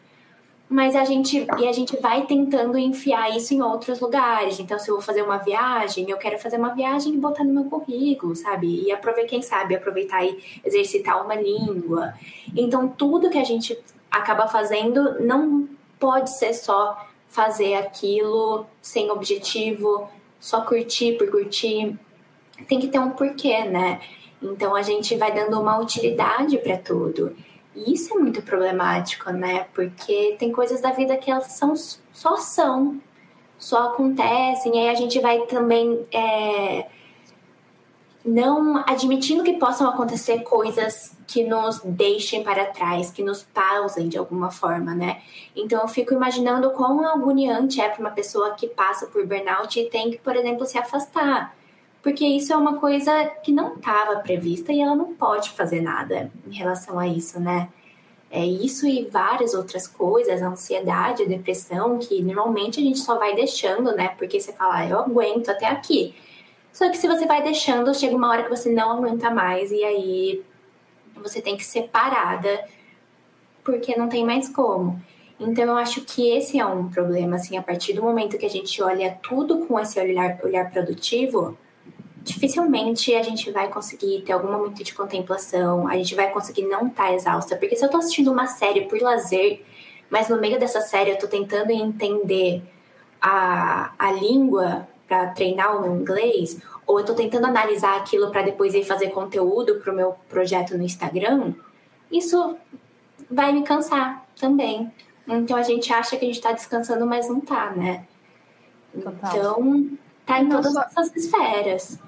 [0.68, 4.59] mas a gente e a gente vai tentando enfiar isso em outros lugares.
[4.59, 7.52] Então, se eu vou fazer uma viagem, eu quero fazer uma viagem e botar no
[7.52, 8.83] meu currículo, sabe?
[8.85, 12.14] E aproveitar, quem sabe, aproveitar e exercitar uma língua.
[12.57, 13.79] Então, tudo que a gente
[14.11, 15.68] acaba fazendo não
[16.00, 20.09] pode ser só fazer aquilo sem objetivo,
[20.46, 21.98] só curtir por curtir.
[22.68, 24.00] Tem que ter um porquê, né?
[24.40, 27.37] Então, a gente vai dando uma utilidade para tudo.
[27.74, 29.66] E isso é muito problemático, né?
[29.74, 31.74] Porque tem coisas da vida que elas são,
[32.12, 33.00] só são,
[33.59, 36.87] só acontecem, e aí a gente vai também é,
[38.27, 44.19] não admitindo que possam acontecer coisas que nos deixem para trás, que nos pausem de
[44.19, 45.23] alguma forma, né?
[45.55, 49.89] Então eu fico imaginando quão agoniante é para uma pessoa que passa por burnout e
[49.89, 51.55] tem que, por exemplo, se afastar
[52.07, 56.31] porque isso é uma coisa que não estava prevista e ela não pode fazer nada
[56.47, 57.69] em relação a isso, né?
[58.31, 63.19] É isso e várias outras coisas, a ansiedade, a depressão, que normalmente a gente só
[63.19, 64.11] vai deixando, né?
[64.17, 66.15] Porque você fala, ah, eu aguento até aqui.
[66.77, 69.83] Só que se você vai deixando, chega uma hora que você não aguenta mais e
[69.83, 70.45] aí
[71.17, 72.67] você tem que ser parada
[73.65, 75.03] porque não tem mais como.
[75.41, 78.51] Então eu acho que esse é um problema, assim, a partir do momento que a
[78.51, 81.57] gente olha tudo com esse olhar, olhar produtivo,
[82.23, 86.89] dificilmente a gente vai conseguir ter algum momento de contemplação, a gente vai conseguir não
[86.89, 87.57] estar tá exausta.
[87.57, 89.65] Porque se eu tô assistindo uma série por lazer,
[90.11, 92.62] mas no meio dessa série eu tô tentando entender
[93.19, 98.75] a, a língua para treinar o inglês, ou eu tô tentando analisar aquilo para depois
[98.75, 101.55] ir fazer conteúdo para o meu projeto no Instagram,
[102.11, 102.57] isso
[103.31, 104.92] vai me cansar também.
[105.27, 108.05] Então a gente acha que a gente está descansando, mas não tá, né?
[108.92, 109.37] Total.
[109.37, 110.83] Então, tá em todas só...
[110.83, 111.99] essas esferas.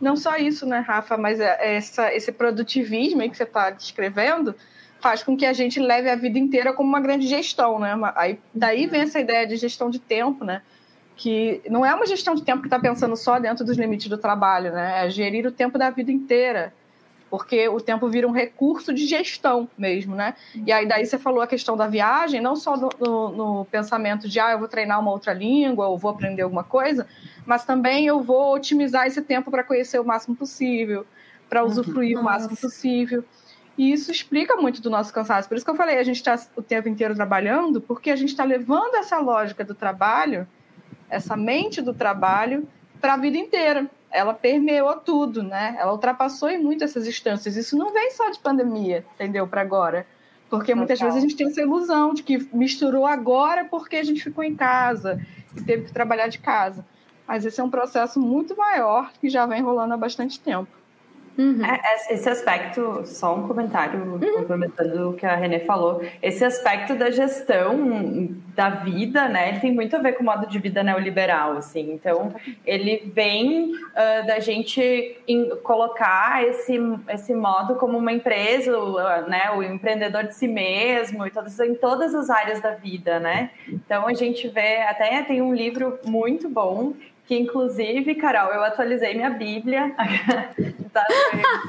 [0.00, 4.54] Não só isso, né, Rafa, mas é, essa, esse produtivismo aí que você está descrevendo
[5.00, 7.94] faz com que a gente leve a vida inteira como uma grande gestão, né?
[8.14, 10.62] Aí, daí vem essa ideia de gestão de tempo, né?
[11.20, 14.16] Que não é uma gestão de tempo que está pensando só dentro dos limites do
[14.16, 15.04] trabalho, né?
[15.04, 16.72] É gerir o tempo da vida inteira
[17.28, 20.34] porque o tempo vira um recurso de gestão mesmo, né?
[20.66, 24.28] E aí daí você falou a questão da viagem, não só no, no, no, pensamento
[24.28, 27.06] de ah, eu vou treinar uma outra língua, ou vou aprender alguma coisa,
[27.46, 31.06] mas também eu vou otimizar esse tempo para conhecer o máximo possível,
[31.48, 32.20] para usufruir Nossa.
[32.20, 33.24] o máximo possível.
[33.78, 35.48] E isso explica muito do nosso cansaço.
[35.48, 38.30] Por isso que eu falei, a gente está o tempo inteiro trabalhando, porque a gente
[38.30, 40.48] está levando essa lógica do trabalho,
[41.10, 42.66] essa mente do trabalho,
[43.00, 45.76] para a vida inteira ela permeou tudo, né?
[45.78, 47.56] Ela ultrapassou em muito essas instâncias.
[47.56, 49.46] Isso não vem só de pandemia, entendeu?
[49.46, 50.06] Para agora.
[50.48, 54.22] Porque muitas vezes a gente tem essa ilusão de que misturou agora porque a gente
[54.22, 55.24] ficou em casa
[55.56, 56.84] e teve que trabalhar de casa.
[57.26, 60.79] Mas esse é um processo muito maior que já vem rolando há bastante tempo.
[61.40, 61.64] Uhum.
[61.64, 64.20] É, esse aspecto, só um comentário uhum.
[64.40, 69.72] complementando o que a Renê falou, esse aspecto da gestão da vida, né, ele tem
[69.72, 72.34] muito a ver com o modo de vida neoliberal, assim, então
[72.66, 75.16] ele vem uh, da gente
[75.62, 78.72] colocar esse, esse modo como uma empresa,
[79.26, 83.50] né, o empreendedor de si mesmo, e todas, em todas as áreas da vida, né,
[83.66, 86.92] então a gente vê, até tem um livro muito bom
[87.30, 89.94] que inclusive, Carol, eu atualizei minha Bíblia.
[90.92, 91.06] tá,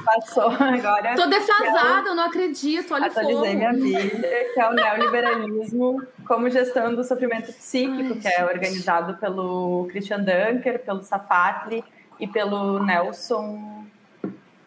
[0.04, 1.14] passou agora.
[1.14, 2.92] Tô defasada, eu não acredito.
[2.92, 8.26] Olha atualizei minha Bíblia, que é o neoliberalismo como gestão do sofrimento psíquico, Ai, que
[8.26, 11.84] é organizado pelo Christian Dunker, pelo Safatli
[12.18, 13.84] e pelo Nelson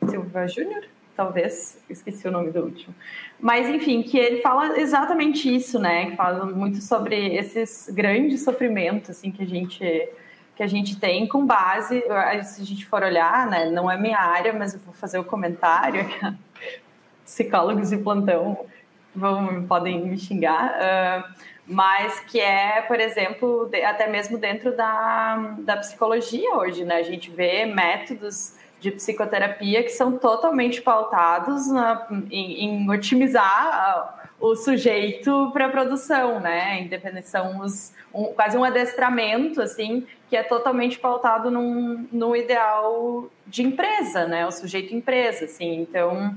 [0.10, 2.94] Silva Júnior talvez, esqueci o nome do último.
[3.40, 6.12] Mas, enfim, que ele fala exatamente isso, né?
[6.12, 10.10] Que fala muito sobre esses grandes sofrimentos, assim, que a gente
[10.56, 12.02] que a gente tem com base,
[12.44, 15.24] se a gente for olhar, né, não é minha área, mas eu vou fazer o
[15.24, 16.08] comentário,
[17.26, 18.66] psicólogos de plantão
[19.14, 21.34] vão, podem me xingar, uh,
[21.68, 27.04] mas que é, por exemplo, de, até mesmo dentro da, da psicologia hoje, né, a
[27.04, 35.50] gente vê métodos de psicoterapia que são totalmente pautados na, em, em otimizar o sujeito
[35.52, 36.82] para a produção, né?
[36.82, 43.30] Independente são os, um, quase um adestramento assim que é totalmente pautado num, num ideal
[43.48, 44.46] de empresa, né?
[44.46, 45.82] O sujeito empresa, assim.
[45.82, 46.36] Então,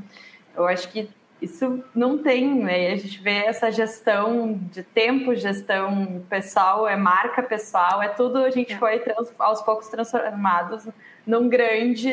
[0.57, 1.09] eu acho que
[1.41, 2.93] isso não tem, né?
[2.93, 8.51] A gente vê essa gestão de tempo, gestão pessoal, é marca pessoal, é tudo a
[8.51, 8.79] gente é.
[8.79, 9.03] foi
[9.39, 10.89] aos poucos transformados
[11.27, 12.11] num grande,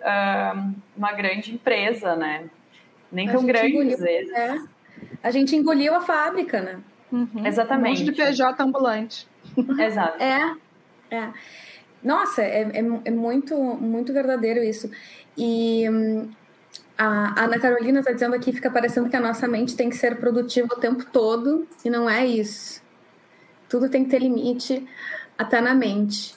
[0.00, 2.48] uh, uma grande empresa, né?
[3.12, 4.32] Nem tão grande às vezes.
[4.32, 4.75] É.
[5.22, 6.78] A gente engoliu a fábrica, né?
[7.10, 7.46] Uhum.
[7.46, 8.02] Exatamente.
[8.02, 9.28] Um monte de PJ ambulante.
[9.78, 10.22] Exato.
[10.22, 10.56] É,
[11.10, 11.30] é.
[12.02, 14.90] Nossa, é, é, é, muito, muito verdadeiro isso.
[15.36, 16.30] E hum,
[16.96, 20.16] a Ana Carolina está dizendo aqui, fica parecendo que a nossa mente tem que ser
[20.18, 22.82] produtiva o tempo todo, e não é isso.
[23.68, 24.86] Tudo tem que ter limite
[25.36, 26.35] até na mente.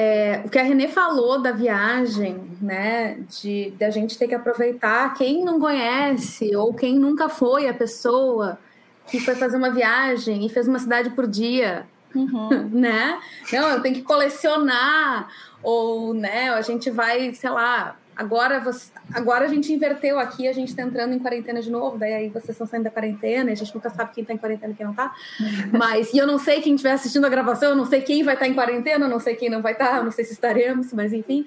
[0.00, 4.34] É, o que a Renê falou da viagem, né, de, de a gente ter que
[4.34, 8.60] aproveitar quem não conhece ou quem nunca foi a pessoa
[9.08, 11.84] que foi fazer uma viagem e fez uma cidade por dia,
[12.14, 12.48] uhum.
[12.70, 13.18] né?
[13.52, 15.28] Não, eu tenho que colecionar
[15.64, 20.52] ou, né, a gente vai, sei lá, Agora, você, agora a gente inverteu aqui, a
[20.52, 23.54] gente está entrando em quarentena de novo, daí aí vocês estão saindo da quarentena, a
[23.54, 25.14] gente nunca sabe quem está em quarentena e quem não está.
[25.70, 28.34] Mas, e eu não sei quem estiver assistindo a gravação, eu não sei quem vai
[28.34, 30.32] estar tá em quarentena, eu não sei quem não vai estar, tá, não sei se
[30.32, 31.46] estaremos, mas enfim.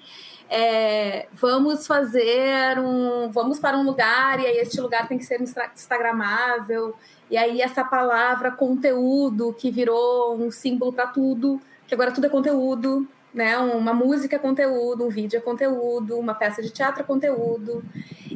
[0.49, 3.29] É, vamos fazer um.
[3.31, 6.95] Vamos para um lugar, e aí este lugar tem que ser instagramável,
[7.29, 12.29] e aí essa palavra conteúdo, que virou um símbolo para tudo, que agora tudo é
[12.29, 13.57] conteúdo, né?
[13.57, 17.83] Uma música é conteúdo, um vídeo é conteúdo, uma peça de teatro é conteúdo.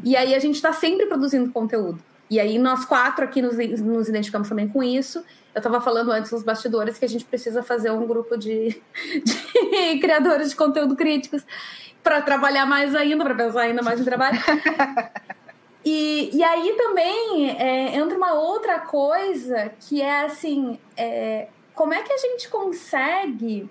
[0.04, 2.02] E aí a gente está sempre produzindo conteúdo.
[2.30, 5.20] E aí nós quatro aqui nos, nos identificamos também com isso.
[5.54, 8.82] Eu estava falando antes nos bastidores que a gente precisa fazer um grupo de,
[9.24, 11.46] de criadores de conteúdo críticos
[12.04, 14.40] para trabalhar mais ainda, para pensar ainda mais em trabalho.
[15.88, 22.02] E, e aí também é, entra uma outra coisa que é assim: é, como é
[22.02, 23.70] que a gente consegue,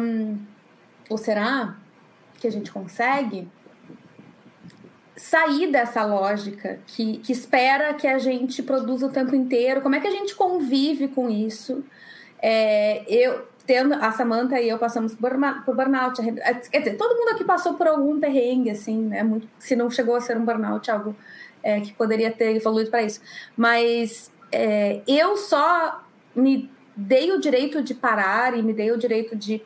[0.00, 0.38] um,
[1.08, 1.76] ou será
[2.38, 3.48] que a gente consegue,
[5.18, 9.80] sair dessa lógica que, que espera que a gente produza o tempo inteiro?
[9.80, 11.84] Como é que a gente convive com isso?
[12.40, 15.32] É, eu tendo a Samantha e eu passamos por,
[15.64, 16.22] por burnout.
[16.70, 19.22] Quer dizer, todo mundo aqui passou por algum perrengue, assim, né?
[19.22, 21.14] Muito, se não chegou a ser um burnout, algo
[21.62, 23.20] é, que poderia ter evoluído para isso.
[23.56, 26.02] Mas é, eu só
[26.34, 29.62] me dei o direito de parar e me dei o direito de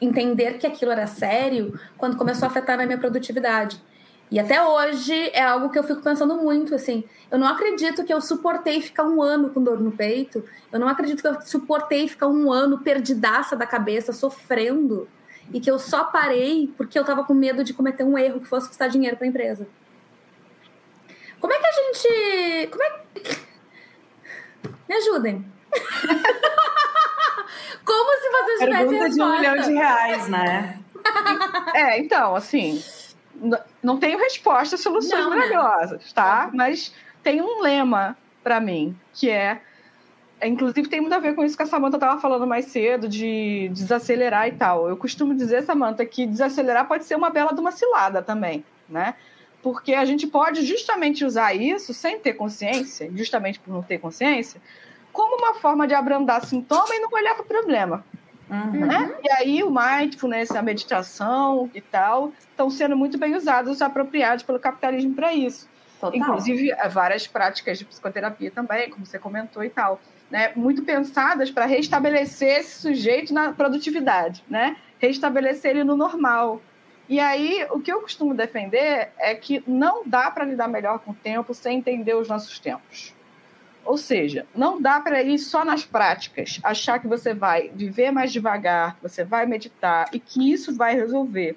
[0.00, 3.80] entender que aquilo era sério quando começou a afetar na minha produtividade.
[4.28, 7.04] E até hoje é algo que eu fico pensando muito, assim.
[7.30, 10.44] Eu não acredito que eu suportei ficar um ano com dor no peito.
[10.72, 15.08] Eu não acredito que eu suportei ficar um ano perdidaça da cabeça, sofrendo.
[15.52, 18.48] E que eu só parei porque eu tava com medo de cometer um erro que
[18.48, 19.68] fosse custar dinheiro para a empresa.
[21.38, 22.66] Como é que a gente.
[22.72, 23.00] Como é...
[24.88, 25.53] Me ajudem.
[27.84, 30.78] Como se vocês tivessem Pergunta de um milhão de reais, né?
[31.74, 32.82] é, então, assim
[33.82, 36.50] não tenho respostas, soluções não, maravilhosas, tá?
[36.52, 39.60] Mas tem um lema para mim, que é,
[40.40, 43.08] é, Inclusive, tem muito a ver com isso que a Samanta estava falando mais cedo,
[43.08, 44.88] de desacelerar e tal.
[44.88, 49.14] Eu costumo dizer, Samanta, que desacelerar pode ser uma bela de uma cilada também, né?
[49.62, 54.60] Porque a gente pode justamente usar isso sem ter consciência, justamente por não ter consciência,
[55.14, 58.04] como uma forma de abrandar sintoma e não olhar para o problema.
[58.50, 58.86] Uhum.
[58.86, 59.14] Né?
[59.22, 64.58] E aí o mindfulness, a meditação e tal, estão sendo muito bem usados, apropriados pelo
[64.58, 65.68] capitalismo para isso.
[66.00, 66.18] Total.
[66.18, 70.00] Inclusive, várias práticas de psicoterapia também, como você comentou e tal.
[70.28, 70.52] Né?
[70.56, 74.76] Muito pensadas para restabelecer esse sujeito na produtividade, né?
[74.98, 76.60] restabelecer ele no normal.
[77.08, 81.12] E aí, o que eu costumo defender é que não dá para lidar melhor com
[81.12, 83.13] o tempo sem entender os nossos tempos.
[83.84, 88.32] Ou seja, não dá para ir só nas práticas, achar que você vai viver mais
[88.32, 91.56] devagar, que você vai meditar e que isso vai resolver.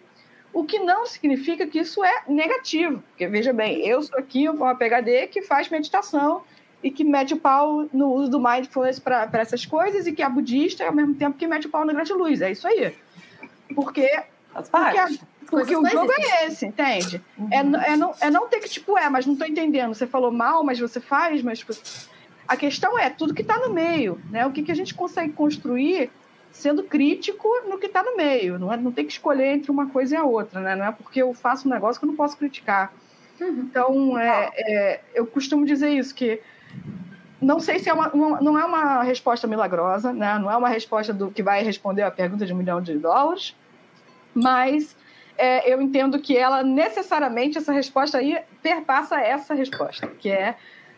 [0.53, 3.03] O que não significa que isso é negativo.
[3.09, 6.43] Porque, veja bem, eu sou aqui uma PHD que faz meditação
[6.83, 10.29] e que mete o pau no uso do mindfulness para essas coisas e que é
[10.29, 12.41] budista ao mesmo tempo que mete o pau no grande luz.
[12.41, 12.95] É isso aí.
[13.75, 14.09] Porque,
[14.53, 17.21] porque, porque o jogo é esse, entende?
[17.37, 17.49] Uhum.
[17.51, 19.93] É, é, não, é não ter que, tipo, é, mas não estou entendendo.
[19.93, 21.59] Você falou mal, mas você faz, mas.
[21.59, 21.73] Tipo,
[22.47, 24.45] a questão é tudo que está no meio, né?
[24.45, 26.09] O que, que a gente consegue construir
[26.51, 28.57] sendo crítico no que está no meio.
[28.57, 30.75] Não, é, não tem que escolher entre uma coisa e a outra, né?
[30.75, 32.91] Não é porque eu faço um negócio que eu não posso criticar.
[33.39, 33.47] Uhum.
[33.59, 36.41] Então, é, é, eu costumo dizer isso, que
[37.39, 40.39] não sei se é uma, uma, não é uma resposta milagrosa, né?
[40.39, 43.55] não é uma resposta do que vai responder a pergunta de um milhão de dólares,
[44.33, 44.95] mas
[45.37, 50.55] é, eu entendo que ela necessariamente, essa resposta aí, perpassa essa resposta, que é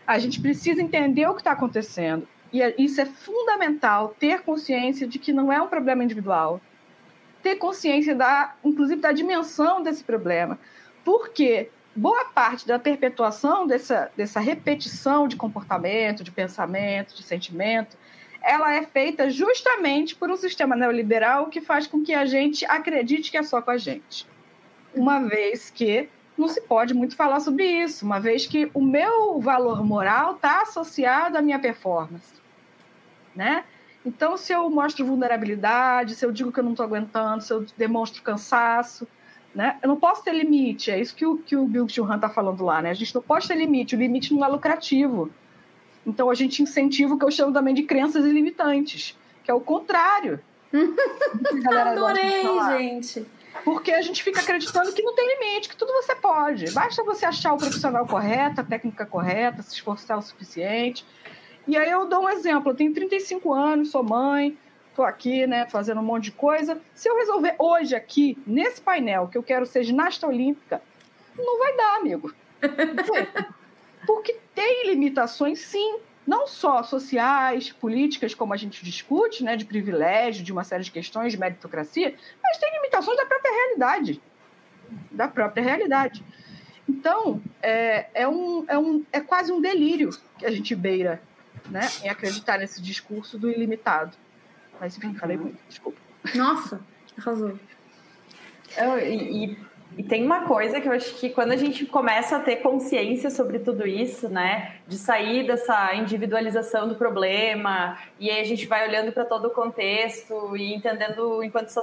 [0.09, 2.27] a gente precisa entender o que está acontecendo.
[2.51, 6.59] E é, isso é fundamental, ter consciência de que não é um problema individual.
[7.43, 10.57] Ter consciência, da, inclusive, da dimensão desse problema.
[11.05, 17.95] Porque boa parte da perpetuação dessa, dessa repetição de comportamento, de pensamento, de sentimento,
[18.41, 23.29] ela é feita justamente por um sistema neoliberal que faz com que a gente acredite
[23.29, 24.25] que é só com a gente.
[24.91, 29.39] Uma vez que não se pode muito falar sobre isso, uma vez que o meu
[29.39, 32.33] valor moral está associado à minha performance,
[33.35, 33.63] né?
[34.05, 37.65] Então, se eu mostro vulnerabilidade, se eu digo que eu não estou aguentando, se eu
[37.77, 39.05] demonstro cansaço,
[39.53, 39.77] né?
[39.83, 42.63] Eu não posso ter limite, é isso que o, que o Bill Churran está falando
[42.63, 42.91] lá, né?
[42.91, 45.29] A gente não pode ter limite, o limite não é lucrativo.
[46.07, 49.59] Então, a gente incentiva o que eu chamo também de crenças ilimitantes, que é o
[49.59, 50.39] contrário.
[51.67, 52.43] Adorei,
[52.77, 53.27] gente!
[53.63, 56.71] Porque a gente fica acreditando que não tem limite, que tudo você pode.
[56.71, 61.05] Basta você achar o profissional correto, a técnica correta, se esforçar o suficiente.
[61.67, 62.71] E aí eu dou um exemplo.
[62.71, 64.57] Eu tenho 35 anos, sou mãe,
[64.89, 66.81] estou aqui, né, fazendo um monte de coisa.
[66.93, 70.81] Se eu resolver hoje aqui, nesse painel, que eu quero ser ginasta olímpica,
[71.37, 72.33] não vai dar, amigo.
[74.05, 75.99] Porque tem limitações, sim
[76.29, 80.91] não só sociais, políticas, como a gente discute, né, de privilégio, de uma série de
[80.91, 82.13] questões de meritocracia,
[82.43, 84.21] mas tem limitações da própria realidade.
[85.09, 86.23] Da própria realidade.
[86.87, 91.19] Então, é, é, um, é, um, é quase um delírio que a gente beira
[91.67, 94.15] né, em acreditar nesse discurso do ilimitado.
[94.79, 95.97] Mas, enfim, falei muito, desculpa.
[96.35, 96.79] Nossa,
[97.17, 97.59] arrasou.
[98.77, 99.57] Eu, e, e
[99.97, 103.29] E tem uma coisa que eu acho que quando a gente começa a ter consciência
[103.29, 108.87] sobre tudo isso, né, de sair dessa individualização do problema, e aí a gente vai
[108.87, 111.73] olhando para todo o contexto e entendendo enquanto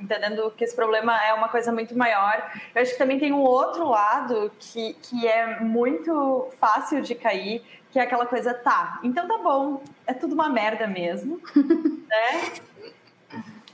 [0.00, 2.50] entendendo que esse problema é uma coisa muito maior.
[2.74, 7.62] Eu acho que também tem um outro lado que, que é muito fácil de cair,
[7.90, 11.40] que é aquela coisa, tá, então tá bom, é tudo uma merda mesmo,
[12.08, 12.52] né?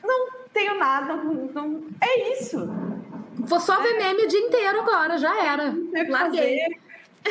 [0.02, 2.66] Não tenho nada, não, não, é isso
[3.46, 5.74] Vou só ver meme o dia inteiro agora, já era.
[6.08, 6.60] Larguei.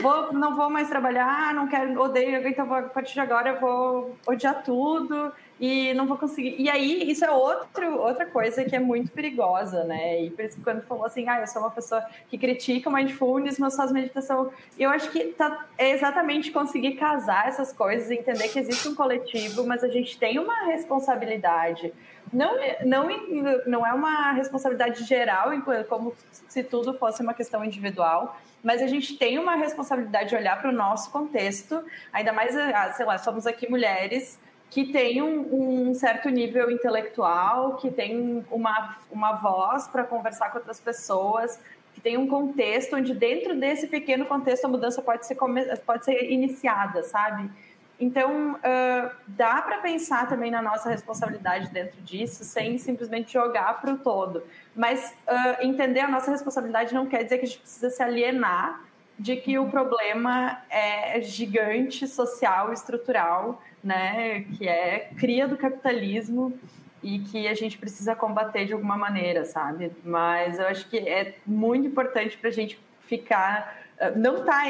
[0.02, 4.18] Vou, não vou mais trabalhar, não quero, odeio, então a partir de agora eu vou
[4.26, 6.56] odiar tudo e não vou conseguir.
[6.58, 10.24] E aí, isso é outro, outra coisa que é muito perigosa, né?
[10.24, 13.60] E por isso quando falou assim, ah, eu sou uma pessoa que critica o mindfulness,
[13.60, 18.58] mas faz meditação, eu acho que tá, é exatamente conseguir casar essas coisas, entender que
[18.58, 21.94] existe um coletivo, mas a gente tem uma responsabilidade
[22.34, 23.08] não, não,
[23.66, 25.52] não é uma responsabilidade geral,
[25.88, 26.14] como
[26.50, 30.70] se tudo fosse uma questão individual, mas a gente tem uma responsabilidade de olhar para
[30.70, 35.94] o nosso contexto, ainda mais, ah, sei lá, somos aqui mulheres que têm um, um
[35.94, 41.60] certo nível intelectual, que têm uma, uma voz para conversar com outras pessoas,
[41.94, 45.36] que tem um contexto onde dentro desse pequeno contexto a mudança pode ser,
[45.86, 47.52] pode ser iniciada, sabe?
[48.00, 53.94] Então, uh, dá para pensar também na nossa responsabilidade dentro disso, sem simplesmente jogar para
[53.94, 54.44] o todo.
[54.76, 58.82] Mas uh, entender a nossa responsabilidade não quer dizer que a gente precisa se alienar
[59.18, 64.42] de que o problema é gigante, social, estrutural, né?
[64.58, 66.58] Que é cria do capitalismo
[67.02, 69.92] e que a gente precisa combater de alguma maneira, sabe?
[70.04, 74.68] Mas eu acho que é muito importante para a gente ficar não está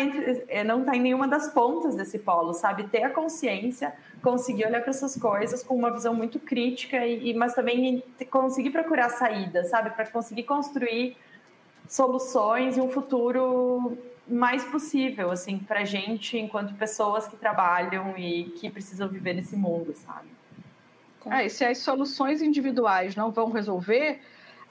[0.47, 2.87] é, não tá em nenhuma das pontas desse polo, sabe?
[2.87, 7.53] Ter a consciência, conseguir olhar para essas coisas com uma visão muito crítica e, mas
[7.53, 9.91] também conseguir procurar saída, sabe?
[9.91, 11.17] Para conseguir construir
[11.87, 18.69] soluções e um futuro mais possível, assim, para gente enquanto pessoas que trabalham e que
[18.69, 20.27] precisam viver nesse mundo, sabe?
[21.29, 24.19] É, e se as soluções individuais não vão resolver,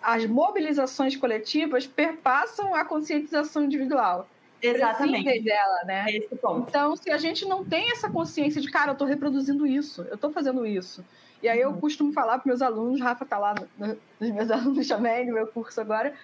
[0.03, 4.29] as mobilizações coletivas perpassam a conscientização individual.
[4.63, 5.41] Exatamente.
[5.41, 6.05] dela, né?
[6.09, 6.69] É esse ponto.
[6.69, 10.15] Então, se a gente não tem essa consciência de, cara, eu estou reproduzindo isso, eu
[10.15, 11.05] estou fazendo isso.
[11.43, 11.81] E aí eu uhum.
[11.81, 15.49] costumo falar para meus alunos, Rafa está lá no, nos meus alunos também, no meu
[15.49, 16.15] curso agora,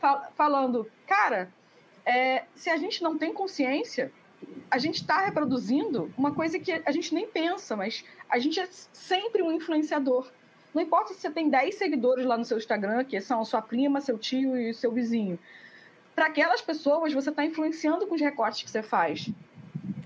[0.00, 1.50] fal falando, cara,
[2.06, 4.10] é, se a gente não tem consciência,
[4.70, 8.66] a gente está reproduzindo uma coisa que a gente nem pensa, mas a gente é
[8.92, 10.30] sempre um influenciador.
[10.74, 13.60] Não importa se você tem 10 seguidores lá no seu Instagram, que são a sua
[13.60, 15.38] prima, seu tio e seu vizinho
[16.14, 19.30] para aquelas pessoas você está influenciando com os recortes que você faz,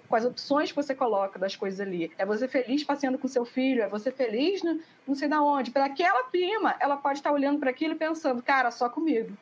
[0.09, 2.13] com as opções que você coloca das coisas ali.
[2.17, 5.71] É você feliz passeando com seu filho, é você feliz no, não sei da onde.
[5.71, 9.37] Para aquela prima, ela pode estar tá olhando para aquilo e pensando, cara, só comigo.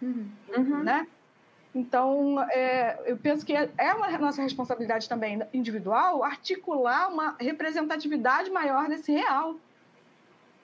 [0.00, 0.28] Uhum.
[0.56, 0.82] Uhum.
[0.82, 1.06] Né?
[1.74, 8.50] Então, é, eu penso que é, é uma nossa responsabilidade também individual articular uma representatividade
[8.50, 9.56] maior desse real.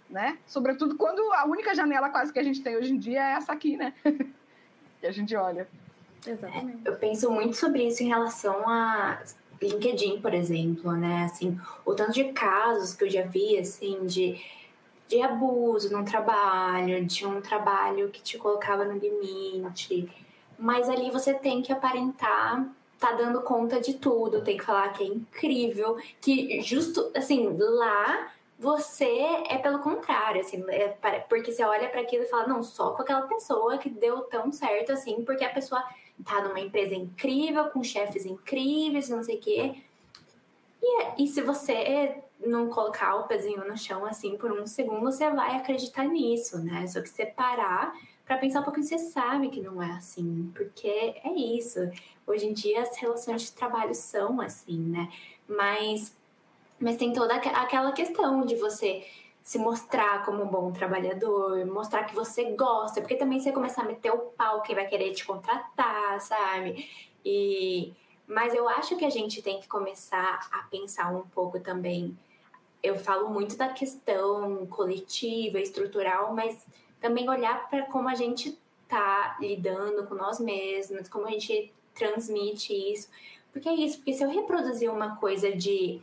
[0.09, 0.39] Né?
[0.47, 3.53] Sobretudo quando a única janela quase que a gente tem hoje em dia é essa
[3.53, 3.95] aqui, né?
[5.03, 5.67] que a gente olha.
[6.25, 6.83] Exatamente.
[6.85, 9.21] Eu penso muito sobre isso em relação a
[9.61, 11.25] LinkedIn, por exemplo, né?
[11.25, 14.41] Assim, o tanto de casos que eu já vi, assim, de,
[15.09, 20.09] de abuso no trabalho, de um trabalho que te colocava no limite.
[20.57, 22.65] Mas ali você tem que aparentar
[23.01, 28.31] tá dando conta de tudo, tem que falar que é incrível, que justo, assim, lá
[28.63, 29.05] você
[29.49, 30.89] é pelo contrário, assim, é,
[31.29, 34.53] porque você olha para aquilo e fala, não, só com aquela pessoa que deu tão
[34.53, 35.83] certo assim, porque a pessoa
[36.25, 39.75] tá numa empresa incrível, com chefes incríveis, não sei o quê.
[40.81, 45.29] E, e se você não colocar o pezinho no chão assim por um segundo, você
[45.31, 46.87] vai acreditar nisso, né?
[46.87, 47.93] Só que você parar
[48.25, 51.81] para pensar um pouquinho, você sabe que não é assim, porque é isso.
[52.25, 55.13] Hoje em dia as relações de trabalho são assim, né?
[55.49, 56.17] Mas
[56.83, 59.07] mas tem toda aquela questão de você
[59.43, 63.87] se mostrar como um bom trabalhador, mostrar que você gosta, porque também você começar a
[63.87, 66.89] meter o pau, quem vai querer te contratar, sabe?
[67.25, 67.93] E
[68.27, 72.17] mas eu acho que a gente tem que começar a pensar um pouco também.
[72.83, 76.65] Eu falo muito da questão coletiva, estrutural, mas
[77.01, 78.59] também olhar para como a gente
[78.89, 83.09] tá lidando com nós mesmos, como a gente transmite isso.
[83.53, 86.01] Porque é isso, porque se eu reproduzir uma coisa de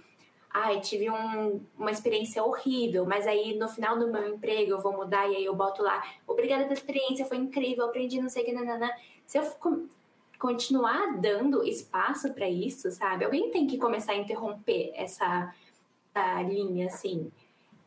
[0.52, 4.94] ai, tive um, uma experiência horrível, mas aí no final do meu emprego eu vou
[4.94, 8.46] mudar e aí eu boto lá, obrigada pela experiência, foi incrível, aprendi não sei o
[8.46, 8.92] que, nanana.
[9.26, 9.44] Se eu
[10.40, 13.26] continuar dando espaço para isso, sabe?
[13.26, 15.54] Alguém tem que começar a interromper essa,
[16.16, 17.30] essa linha, assim.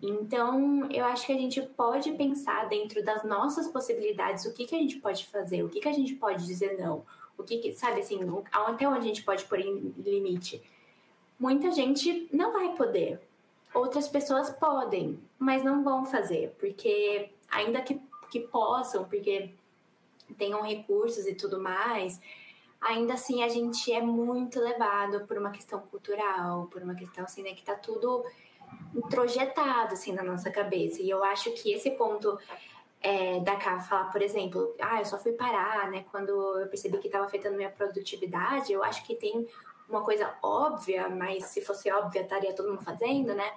[0.01, 4.75] Então, eu acho que a gente pode pensar dentro das nossas possibilidades o que, que
[4.75, 7.05] a gente pode fazer, o que, que a gente pode dizer não,
[7.39, 8.19] o que, que sabe assim,
[8.53, 10.63] até onde a gente pode pôr em limite.
[11.39, 13.21] Muita gente não vai poder,
[13.75, 19.51] outras pessoas podem, mas não vão fazer, porque ainda que, que possam, porque
[20.39, 22.21] tenham recursos e tudo mais,
[22.81, 27.43] ainda assim a gente é muito levado por uma questão cultural, por uma questão assim,
[27.43, 28.25] né, que tá tudo
[28.95, 31.03] introjetado assim na nossa cabeça.
[31.03, 32.39] E eu acho que esse ponto
[33.01, 36.99] é, da Cá falar, por exemplo, ah, eu só fui parar, né, quando eu percebi
[36.99, 39.47] que estava afetando minha produtividade, eu acho que tem
[39.93, 43.53] uma coisa óbvia, mas se fosse óbvia estaria todo mundo fazendo, né?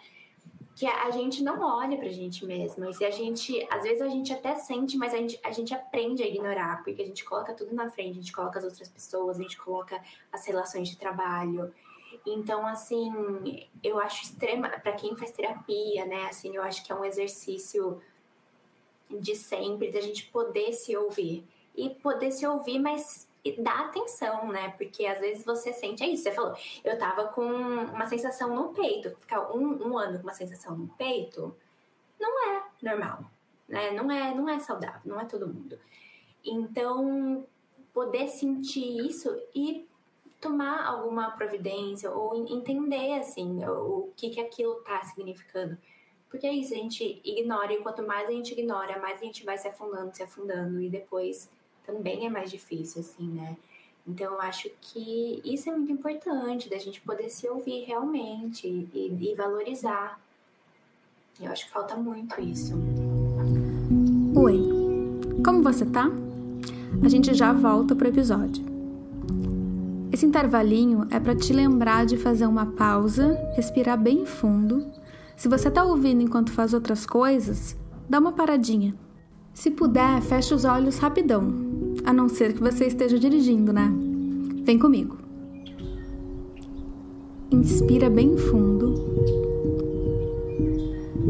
[0.75, 2.89] Que a gente não olha pra gente mesma.
[2.89, 5.73] E se a gente, às vezes a gente até sente, mas a gente, a gente
[5.73, 8.89] aprende a ignorar, porque a gente coloca tudo na frente, a gente coloca as outras
[8.89, 11.73] pessoas, a gente coloca as relações de trabalho.
[12.25, 16.95] Então, assim, eu acho extrema, para quem faz terapia, né, assim, eu acho que é
[16.95, 18.01] um exercício
[19.09, 21.45] de sempre, da gente poder se ouvir.
[21.75, 24.69] E poder se ouvir, mas dar atenção, né?
[24.77, 28.73] Porque às vezes você sente, é isso, você falou, eu tava com uma sensação no
[28.73, 31.55] peito, ficar um, um ano com uma sensação no peito,
[32.19, 33.23] não é normal,
[33.67, 33.91] né?
[33.91, 35.77] Não é, não é saudável, não é todo mundo.
[36.43, 37.45] Então,
[37.93, 39.87] poder sentir isso e
[40.41, 45.77] tomar alguma providência ou entender, assim, o, o que, que aquilo tá significando.
[46.29, 49.45] Porque é isso, a gente ignora e quanto mais a gente ignora, mais a gente
[49.45, 51.49] vai se afundando, se afundando e depois
[51.85, 53.55] também é mais difícil, assim, né?
[54.07, 59.09] Então, eu acho que isso é muito importante, da gente poder se ouvir realmente e,
[59.19, 60.19] e valorizar.
[61.41, 62.75] Eu acho que falta muito isso.
[64.35, 64.61] Oi,
[65.43, 66.09] como você tá?
[67.03, 68.63] A gente já volta pro episódio.
[70.11, 74.85] Esse intervalinho é para te lembrar de fazer uma pausa, respirar bem fundo.
[75.35, 77.75] Se você tá ouvindo enquanto faz outras coisas,
[78.07, 78.93] dá uma paradinha.
[79.51, 81.64] Se puder, feche os olhos rapidão
[82.05, 83.91] a não ser que você esteja dirigindo, né?
[84.63, 85.17] Vem comigo.
[87.51, 88.93] Inspira bem fundo.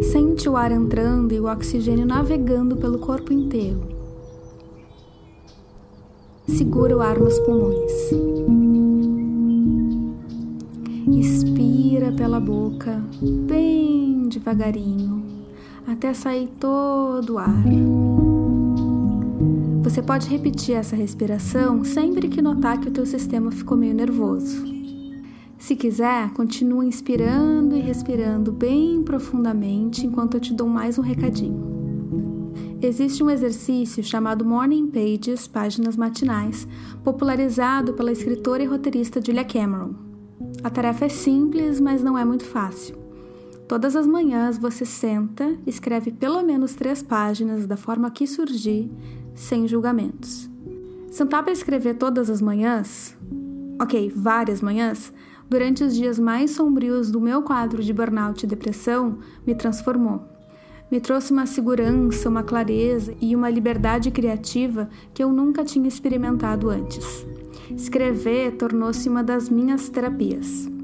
[0.01, 3.82] Sente o ar entrando e o oxigênio navegando pelo corpo inteiro.
[6.47, 7.91] Segura o ar nos pulmões.
[11.07, 13.01] Expira pela boca,
[13.47, 15.23] bem devagarinho,
[15.88, 17.63] até sair todo o ar.
[19.86, 24.66] Você pode repetir essa respiração sempre que notar que o teu sistema ficou meio nervoso.
[25.60, 32.52] Se quiser, continue inspirando e respirando bem profundamente enquanto eu te dou mais um recadinho.
[32.82, 36.68] Existe um exercício chamado Morning Pages, páginas matinais,
[37.04, 39.94] popularizado pela escritora e roteirista Julia Cameron.
[40.64, 42.98] A tarefa é simples, mas não é muito fácil.
[43.68, 48.92] Todas as manhãs você senta, escreve pelo menos três páginas da forma que surgir,
[49.36, 50.50] sem julgamentos.
[51.12, 53.16] Sentar para escrever todas as manhãs,
[53.80, 55.14] ok, várias manhãs,
[55.50, 60.24] durante os dias mais sombrios do meu quadro de burnout e depressão, me transformou.
[60.92, 66.70] Me trouxe uma segurança, uma clareza e uma liberdade criativa que eu nunca tinha experimentado
[66.70, 67.26] antes.
[67.76, 70.74] Escrever tornou-se uma das minhas terapias.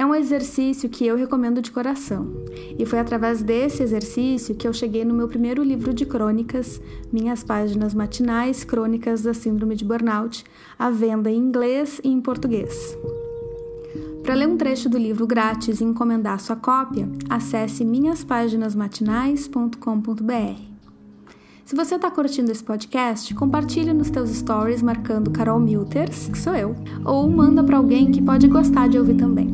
[0.00, 2.32] É um exercício que eu recomendo de coração,
[2.78, 6.80] e foi através desse exercício que eu cheguei no meu primeiro livro de crônicas,
[7.12, 10.42] Minhas Páginas Matinais Crônicas da Síndrome de Burnout,
[10.78, 12.96] à venda em inglês e em português.
[14.22, 20.69] Para ler um trecho do livro grátis e encomendar sua cópia, acesse minhaspaginasmatinais.com.br.
[21.70, 26.52] Se você está curtindo esse podcast, compartilhe nos teus stories marcando Carol Milters, que sou
[26.52, 29.48] eu, ou manda para alguém que pode gostar de ouvir também.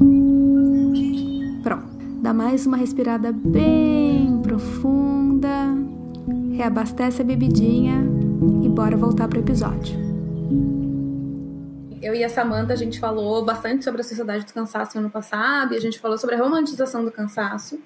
[1.62, 1.86] Pronto,
[2.22, 5.76] dá mais uma respirada bem profunda,
[6.56, 8.02] reabastece a bebidinha
[8.64, 9.94] e bora voltar para o episódio.
[12.00, 15.10] Eu e a Samantha, a gente falou bastante sobre a sociedade do cansaço no ano
[15.10, 17.78] passado e a gente falou sobre a romantização do cansaço.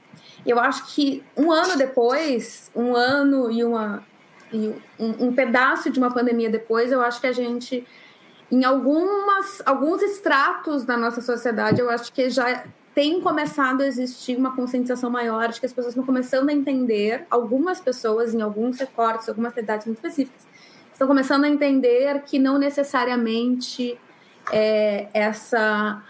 [0.46, 4.08] Eu acho que um ano depois, um ano e uma
[4.52, 7.86] e um, um, pedaço de uma pandemia depois, eu acho que a gente,
[8.50, 14.36] em algumas, alguns estratos da nossa sociedade, eu acho que já tem começado a existir
[14.36, 18.78] uma conscientização maior de que as pessoas estão começando a entender, algumas pessoas em alguns
[18.78, 20.46] recortes, algumas cidades muito específicas,
[20.92, 23.98] estão começando a entender que não necessariamente
[24.52, 26.02] é, essa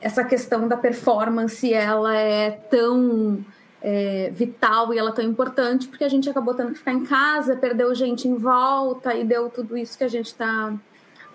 [0.00, 3.44] essa questão da performance ela é tão
[3.82, 7.56] é, vital e ela tão importante, porque a gente acabou tendo que ficar em casa,
[7.56, 10.72] perdeu gente em volta e deu tudo isso que a gente está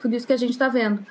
[0.02, 1.04] tudo isso que a gente está vendo.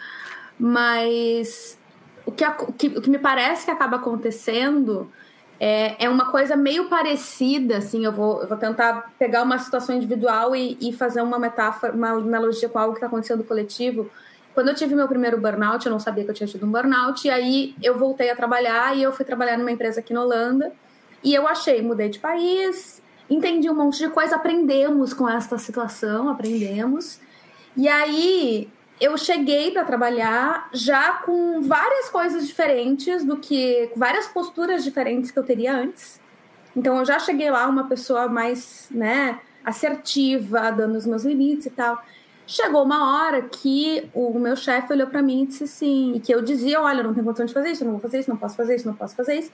[0.59, 1.77] Mas
[2.25, 5.11] o que, o que, o que me parece que acaba acontecendo
[5.59, 9.97] é, é uma coisa meio parecida, assim, eu vou, eu vou tentar pegar uma situação
[9.97, 14.11] individual e, e fazer uma metáfora, uma analogia com algo que está acontecendo coletivo.
[14.53, 17.27] Quando eu tive meu primeiro burnout, eu não sabia que eu tinha tido um burnout,
[17.27, 20.73] e aí eu voltei a trabalhar e eu fui trabalhar numa empresa aqui na Holanda.
[21.25, 26.29] E eu achei, mudei de país, entendi um monte de coisa, aprendemos com esta situação,
[26.29, 27.19] aprendemos.
[27.75, 28.69] E aí
[29.01, 35.39] eu cheguei para trabalhar já com várias coisas diferentes do que várias posturas diferentes que
[35.39, 36.21] eu teria antes.
[36.77, 41.71] Então eu já cheguei lá uma pessoa mais, né, assertiva, dando os meus limites e
[41.71, 42.03] tal.
[42.47, 46.35] Chegou uma hora que o meu chefe olhou para mim e disse assim, e que
[46.35, 48.55] eu dizia, olha, não tenho condição de fazer isso, não vou fazer isso, não posso
[48.55, 49.51] fazer isso, não posso fazer isso.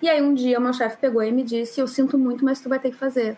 [0.00, 2.68] E aí um dia meu chefe pegou e me disse, eu sinto muito, mas tu
[2.68, 3.36] vai ter que fazer.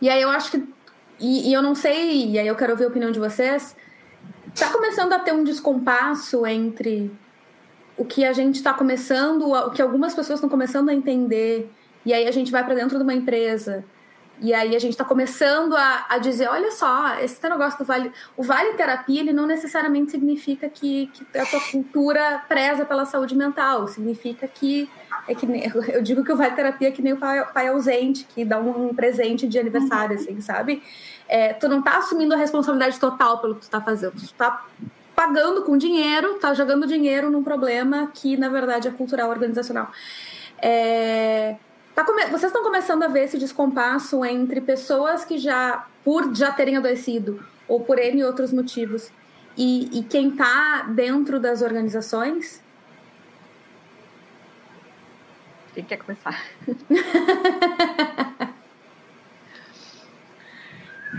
[0.00, 0.74] E aí eu acho que
[1.18, 3.76] e, e eu não sei, e aí eu quero ouvir a opinião de vocês,
[4.58, 7.10] tá começando a ter um descompasso entre
[7.96, 11.70] o que a gente está começando, o que algumas pessoas estão começando a entender,
[12.04, 13.84] e aí a gente vai para dentro de uma empresa
[14.40, 18.12] e aí a gente está começando a, a, dizer, olha só, esse negócio do vale,
[18.36, 23.36] o vale terapia, ele não necessariamente significa que, que a tua cultura preza pela saúde
[23.36, 24.88] mental, significa que
[25.26, 25.46] é que
[25.92, 28.58] eu digo que o vale terapia é que nem o pai, pai ausente que dá
[28.58, 30.82] um, um presente de aniversário, assim, sabe?
[31.28, 34.66] É, tu não tá assumindo a responsabilidade total pelo que tu tá fazendo, tu tá
[35.14, 39.90] pagando com dinheiro, tá jogando dinheiro num problema que na verdade é cultural organizacional.
[40.60, 41.56] É,
[41.94, 42.24] Tá come...
[42.26, 47.46] Vocês estão começando a ver esse descompasso entre pessoas que já, por já terem adoecido,
[47.68, 49.12] ou por N outros motivos,
[49.56, 52.62] e, e quem está dentro das organizações?
[55.72, 56.44] Quem quer começar?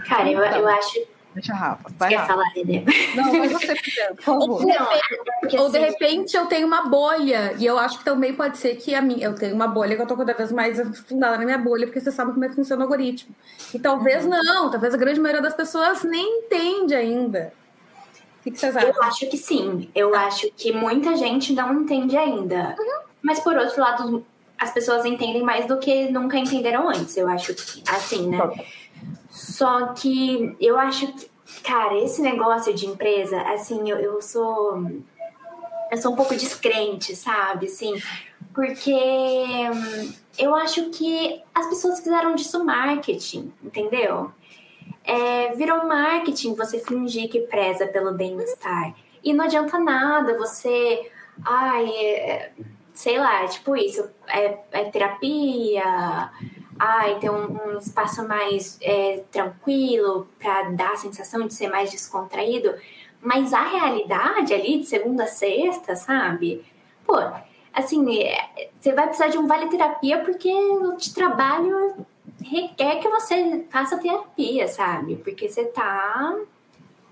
[0.08, 1.90] Cara, eu, eu acho Deixa a Rafa.
[2.00, 2.82] Vai Quer falar, Dedê?
[3.14, 3.76] Não, mas você
[4.16, 4.50] por favor.
[4.50, 8.06] Ou de, repente, ou de assim- repente eu tenho uma bolha, e eu acho que
[8.06, 10.52] também pode ser que a minha, eu tenho uma bolha que eu tô cada vez
[10.54, 13.36] mais fundada na minha bolha, porque você sabe como é que funciona o algoritmo.
[13.74, 14.30] E talvez uhum.
[14.30, 17.52] não, talvez a grande maioria das pessoas nem entende ainda.
[18.40, 18.90] O que, que vocês acham?
[18.90, 19.90] Eu acho que sim.
[19.94, 20.28] Eu tá.
[20.28, 22.76] acho que muita gente não entende ainda.
[22.80, 23.00] Uhum.
[23.22, 24.26] Mas por outro lado,
[24.58, 27.18] as pessoas entendem mais do que nunca entenderam antes.
[27.18, 28.38] Eu acho que assim, né?
[28.38, 28.54] Tá.
[29.36, 31.30] Só que eu acho que,
[31.62, 34.82] cara, esse negócio de empresa, assim, eu, eu sou.
[35.92, 37.66] Eu sou um pouco descrente, sabe?
[37.66, 38.02] Assim,
[38.54, 44.32] porque hum, eu acho que as pessoas fizeram disso marketing, entendeu?
[45.04, 48.96] É, virou marketing você fingir que preza pelo bem-estar.
[49.22, 51.12] E não adianta nada você.
[51.44, 52.52] Ai, é,
[52.94, 56.32] sei lá, tipo isso, é, é terapia
[56.78, 61.92] ai, ter um, um espaço mais é, tranquilo para dar a sensação de ser mais
[61.92, 62.74] descontraído,
[63.22, 66.64] mas a realidade ali de segunda a sexta, sabe?
[67.06, 67.16] Pô,
[67.74, 72.06] assim, é, você vai precisar de um vale terapia porque o trabalho
[72.44, 75.16] requer que você faça terapia, sabe?
[75.18, 76.38] Porque você tá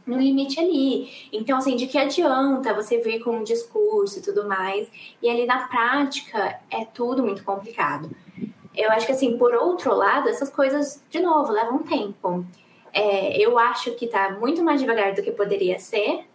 [0.06, 1.30] no limite ali.
[1.32, 4.88] Então, assim, de que adianta você vir com um discurso e tudo mais,
[5.22, 8.10] e ali na prática é tudo muito complicado.
[8.76, 12.46] Eu acho que, assim, por outro lado, essas coisas, de novo, levam tempo.
[12.92, 16.26] É, eu acho que tá muito mais devagar do que poderia ser.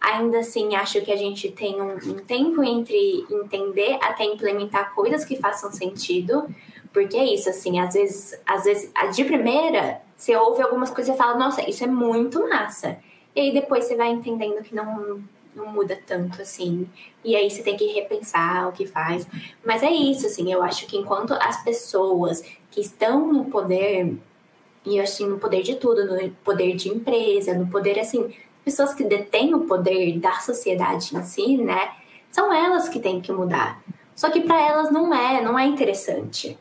[0.00, 5.24] Ainda assim, acho que a gente tem um, um tempo entre entender até implementar coisas
[5.24, 6.46] que façam sentido.
[6.92, 11.18] Porque é isso, assim, às vezes, às vezes, de primeira, você ouve algumas coisas e
[11.18, 12.98] fala, nossa, isso é muito massa.
[13.34, 15.20] E aí depois você vai entendendo que não,
[15.54, 16.88] não muda tanto assim.
[17.24, 19.26] E aí você tem que repensar o que faz.
[19.64, 24.16] Mas é isso, assim, eu acho que enquanto as pessoas que estão no poder,
[24.84, 28.34] e assim, no poder de tudo, no poder de empresa, no poder, assim,
[28.64, 31.92] pessoas que detêm o poder da sociedade em si, né?
[32.30, 33.82] São elas que têm que mudar.
[34.14, 36.58] Só que para elas não é, não é interessante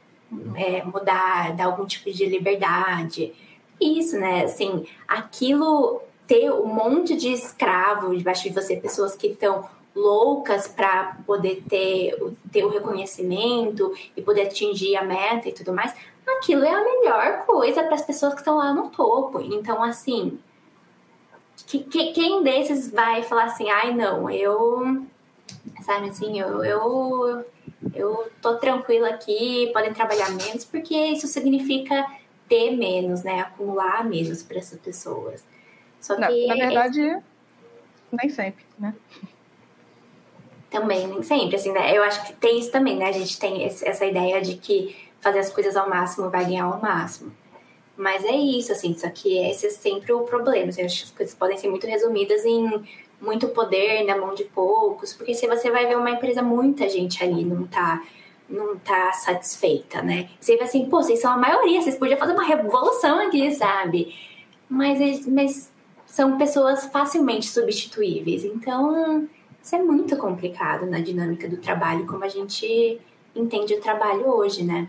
[0.55, 3.33] é, mudar, dar algum tipo de liberdade.
[3.79, 4.43] Isso, né?
[4.43, 11.17] Assim, aquilo ter um monte de escravos debaixo de você, pessoas que estão loucas para
[11.25, 12.15] poder ter,
[12.51, 15.93] ter o reconhecimento e poder atingir a meta e tudo mais,
[16.37, 19.39] aquilo é a melhor coisa para as pessoas que estão lá no topo.
[19.39, 20.39] Então, assim,
[21.67, 25.05] que, que, quem desses vai falar assim, ai não, eu,
[25.83, 27.45] sabe assim, eu, eu,
[27.93, 32.05] eu tô tranquila aqui, podem trabalhar menos, porque isso significa
[32.49, 33.41] ter menos, né?
[33.41, 35.43] Acumular menos para essas pessoas.
[36.03, 36.21] Só que.
[36.21, 37.17] Na, na verdade,
[38.11, 38.93] nem sempre, né?
[40.69, 41.95] Também, nem sempre, assim, né?
[41.95, 43.05] Eu acho que tem isso também, né?
[43.05, 46.81] A gente tem essa ideia de que fazer as coisas ao máximo vai ganhar ao
[46.81, 47.31] máximo.
[47.95, 50.69] Mas é isso, assim, só que esse é sempre o problema.
[50.69, 52.83] Assim, acho que as coisas podem ser muito resumidas em
[53.21, 57.23] muito poder na mão de poucos, porque se você vai ver uma empresa, muita gente
[57.23, 58.03] ali não tá
[58.49, 60.29] não tá satisfeita, né?
[60.39, 64.13] Você vai assim, pô, vocês são a maioria, vocês podiam fazer uma revolução aqui, sabe?
[64.69, 65.72] Mas, mas
[66.13, 68.43] são pessoas facilmente substituíveis.
[68.45, 69.27] Então,
[69.59, 73.01] isso é muito complicado na dinâmica do trabalho, como a gente
[73.35, 74.87] entende o trabalho hoje, né?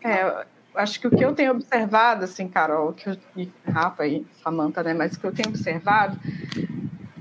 [0.00, 0.46] É,
[0.76, 4.84] acho que o que eu tenho observado, assim, Carol, que eu, e Rafa e Samanta,
[4.84, 6.16] né, mas o que eu tenho observado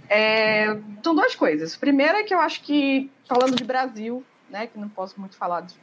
[0.07, 1.75] é, são duas coisas.
[1.75, 5.61] Primeiro é que eu acho que, falando de Brasil, né, que não posso muito falar
[5.61, 5.73] de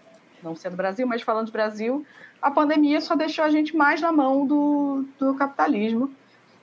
[0.40, 2.06] não ser do Brasil, mas falando de Brasil,
[2.42, 6.12] a pandemia só deixou a gente mais na mão do, do capitalismo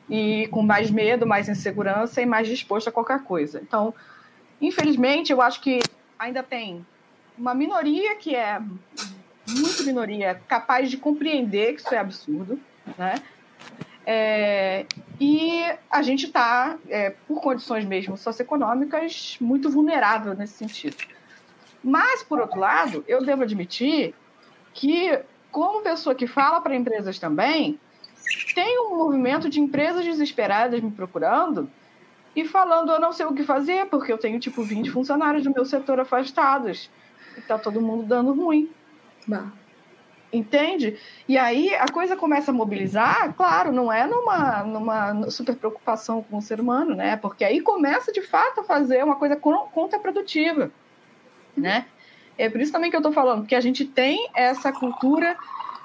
[0.10, 3.62] e com mais medo, mais insegurança e mais disposto a qualquer coisa.
[3.62, 3.94] Então,
[4.62, 5.80] infelizmente, eu acho que
[6.18, 6.86] ainda tem
[7.38, 8.60] uma minoria que é
[9.48, 12.60] muito minoria capaz de compreender que isso é absurdo,
[12.98, 13.16] né?
[14.06, 14.86] É,
[15.20, 20.98] e a gente está, é, por condições mesmo socioeconômicas, muito vulnerável nesse sentido.
[21.84, 24.16] Mas, por outro lado, eu devo admitir
[24.74, 25.20] que,
[25.52, 27.80] como pessoa que fala para empresas também,
[28.54, 31.70] tem um movimento de empresas desesperadas me procurando
[32.36, 35.52] e falando eu não sei o que fazer, porque eu tenho tipo 20 funcionários do
[35.52, 36.90] meu setor afastados.
[37.38, 38.70] E tá todo mundo dando ruim.
[39.28, 39.52] Bah.
[40.32, 40.98] Entende?
[41.28, 46.38] E aí a coisa começa a mobilizar, claro, não é numa, numa super preocupação com
[46.38, 47.18] o ser humano, né?
[47.18, 50.72] Porque aí começa de fato a fazer uma coisa contraprodutiva,
[51.58, 51.88] né?
[52.40, 55.36] É por isso também que eu estou falando, que a gente tem essa cultura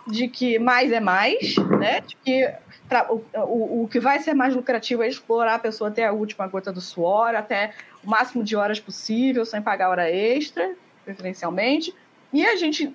[0.06, 2.00] de que mais é mais, né?
[2.00, 2.48] De que
[2.88, 6.12] pra, o, o, o que vai ser mais lucrativo é explorar a pessoa até a
[6.12, 7.72] última gota do suor, até
[8.04, 11.92] o máximo de horas possível, sem pagar hora extra, preferencialmente.
[12.32, 12.94] E a gente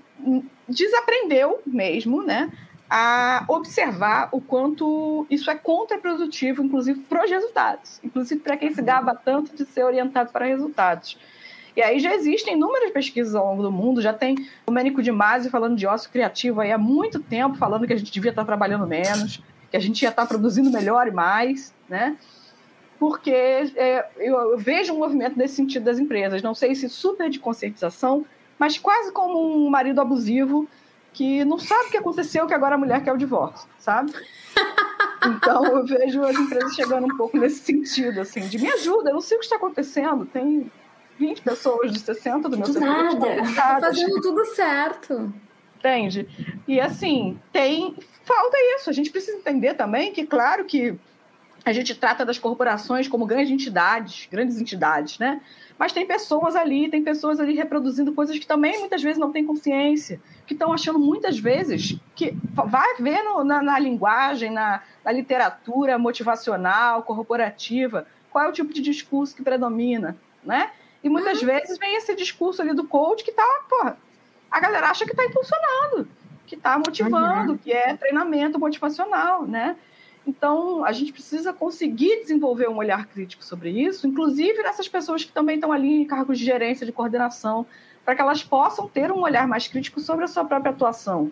[0.65, 2.49] desaprendeu mesmo, né?
[2.89, 8.81] A observar o quanto isso é contraprodutivo, inclusive para os resultados, inclusive para quem se
[8.81, 11.17] gaba tanto de ser orientado para resultados.
[11.79, 14.35] E aí já existem inúmeras pesquisas ao longo do mundo, já tem
[14.67, 17.95] o Mênico de Masi falando de ócio criativo aí há muito tempo, falando que a
[17.95, 22.17] gente devia estar trabalhando menos, que a gente ia estar produzindo melhor e mais, né?
[22.99, 27.29] Porque é, eu, eu, vejo um movimento nesse sentido das empresas, não sei se super
[27.29, 28.25] de conscientização,
[28.59, 30.67] mas quase como um marido abusivo
[31.13, 34.11] que não sabe o que aconteceu, que agora a mulher quer o divórcio, sabe?
[35.21, 39.15] Então eu vejo as empresas chegando um pouco nesse sentido, assim, de me ajuda, eu
[39.15, 40.71] não sei o que está acontecendo, tem
[41.27, 42.81] 20 pessoas de 60 do meu setor.
[42.81, 45.33] Nada, tá fazendo tudo certo.
[45.77, 46.27] Entende?
[46.67, 47.95] E assim, tem.
[48.23, 48.89] Falta isso.
[48.89, 50.97] A gente precisa entender também que, claro que
[51.65, 55.41] a gente trata das corporações como grandes entidades, grandes entidades, né?
[55.77, 59.45] Mas tem pessoas ali, tem pessoas ali reproduzindo coisas que também muitas vezes não têm
[59.45, 65.11] consciência, que estão achando muitas vezes que vai ver no, na, na, linguagem, na, na
[65.11, 70.71] literatura motivacional, corporativa, qual é o tipo de discurso que predomina, né?
[71.03, 71.47] E muitas uhum.
[71.47, 73.97] vezes vem esse discurso ali do coach que tá, porra,
[74.51, 76.07] a galera acha que tá impulsionando,
[76.45, 77.57] que tá motivando, uhum.
[77.57, 79.77] que é treinamento motivacional, né?
[80.27, 85.31] Então, a gente precisa conseguir desenvolver um olhar crítico sobre isso, inclusive nessas pessoas que
[85.31, 87.65] também estão ali em cargos de gerência, de coordenação,
[88.05, 91.31] para que elas possam ter um olhar mais crítico sobre a sua própria atuação.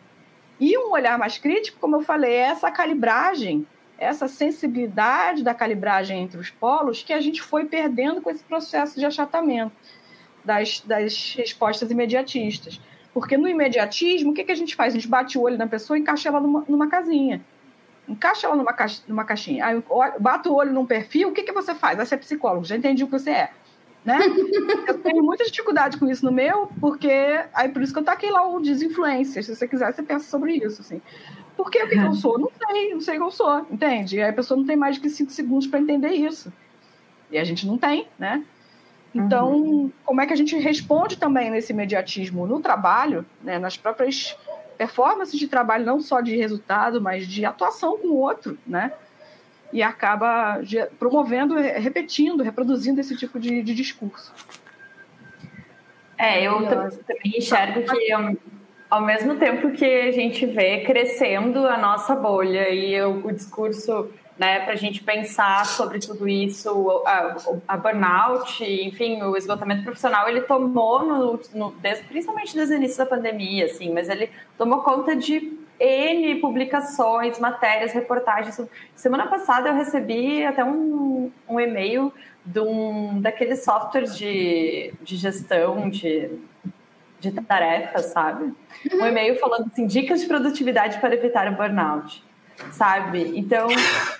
[0.59, 3.67] E um olhar mais crítico, como eu falei, é essa calibragem
[3.97, 8.99] essa sensibilidade da calibragem entre os polos que a gente foi perdendo com esse processo
[8.99, 9.73] de achatamento
[10.45, 12.79] das, das respostas imediatistas.
[13.13, 14.93] Porque no imediatismo, o que, que a gente faz?
[14.93, 17.43] A gente bate o olho na pessoa e encaixa ela numa, numa casinha.
[18.07, 19.65] Encaixa ela numa, caixa, numa caixinha.
[19.65, 19.83] Aí,
[20.19, 21.97] bate o olho num perfil, o que, que você faz?
[21.97, 23.49] Você é psicólogo, já entendi o que você é.
[24.05, 24.19] Né?
[24.87, 28.31] eu tenho muita dificuldade com isso no meu, porque aí por isso que eu taquei
[28.31, 29.43] lá o desinfluência.
[29.43, 30.81] Se você quiser, você pensa sobre isso.
[30.81, 31.01] Assim.
[31.57, 32.37] Por que o que eu sou?
[32.37, 34.17] Não sei, não sei o que eu sou, entende?
[34.17, 36.53] E aí a pessoa não tem mais que cinco segundos para entender isso.
[37.31, 38.45] E a gente não tem, né?
[39.13, 39.91] Então, uhum.
[40.05, 44.37] como é que a gente responde também nesse imediatismo no trabalho, né, nas próprias
[44.77, 48.93] performances de trabalho, não só de resultado, mas de atuação com o outro, né?
[49.73, 50.61] E acaba
[50.99, 54.31] promovendo, repetindo, reproduzindo esse tipo de, de discurso.
[56.17, 58.13] É, eu também enxergo que
[58.89, 64.09] ao mesmo tempo que a gente vê crescendo a nossa bolha e o, o discurso
[64.37, 70.29] né, para a gente pensar sobre tudo isso, a, a, burnout, enfim, o esgotamento profissional,
[70.29, 71.73] ele tomou, no, no,
[72.07, 77.93] principalmente desde o início da pandemia, assim, mas ele tomou conta de N publicações, matérias,
[77.93, 78.61] reportagens.
[78.95, 82.13] Semana passada eu recebi até um, um e-mail
[82.45, 86.29] de um daqueles softwares de, de gestão de
[87.19, 88.53] de tarefas, sabe?
[88.93, 92.23] Um e-mail falando assim, dicas de produtividade para evitar o burnout,
[92.71, 93.37] sabe?
[93.37, 93.67] Então,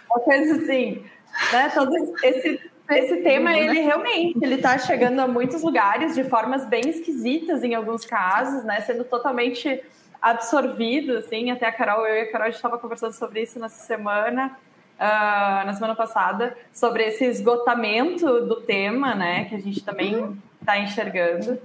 [0.09, 1.03] uma coisa assim,
[1.51, 2.59] né, todo esse
[2.95, 3.59] esse tema, né?
[3.59, 8.63] ele realmente, ele está chegando a muitos lugares de formas bem esquisitas em alguns casos,
[8.63, 8.79] né?
[8.81, 9.83] Sendo totalmente
[10.21, 11.51] absorvido, assim.
[11.51, 14.57] Até a Carol, eu e a Carol, a gente estava conversando sobre isso nessa semana,
[14.95, 19.45] uh, na semana passada, sobre esse esgotamento do tema, né?
[19.45, 21.59] Que a gente também está enxergando.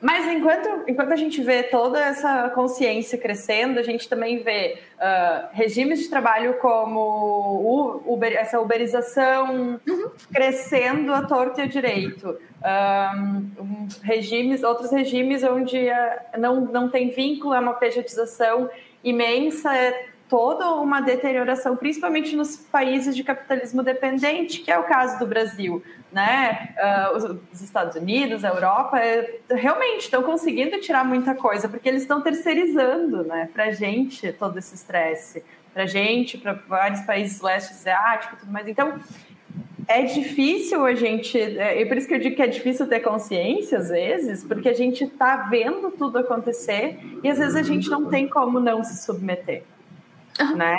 [0.00, 5.48] Mas enquanto, enquanto a gente vê toda essa consciência crescendo, a gente também vê uh,
[5.52, 10.10] regimes de trabalho como Uber, essa uberização uhum.
[10.32, 12.38] crescendo a torto e a direito.
[12.64, 18.70] Um, regimes, outros regimes onde uh, não, não tem vínculo, é uma pejotização
[19.02, 25.18] imensa, é toda uma deterioração, principalmente nos países de capitalismo dependente, que é o caso
[25.18, 26.74] do Brasil, né?
[26.78, 32.02] Uh, os Estados Unidos, a Europa, é, realmente estão conseguindo tirar muita coisa, porque eles
[32.02, 38.36] estão terceirizando, né, para gente todo esse estresse, para gente, para vários países leste asiático,
[38.36, 38.68] tudo mais.
[38.68, 38.98] Então
[39.86, 43.00] é difícil a gente, é, e por isso que eu digo que é difícil ter
[43.00, 47.88] consciência às vezes, porque a gente está vendo tudo acontecer e às vezes a gente
[47.88, 49.64] não tem como não se submeter
[50.56, 50.76] né?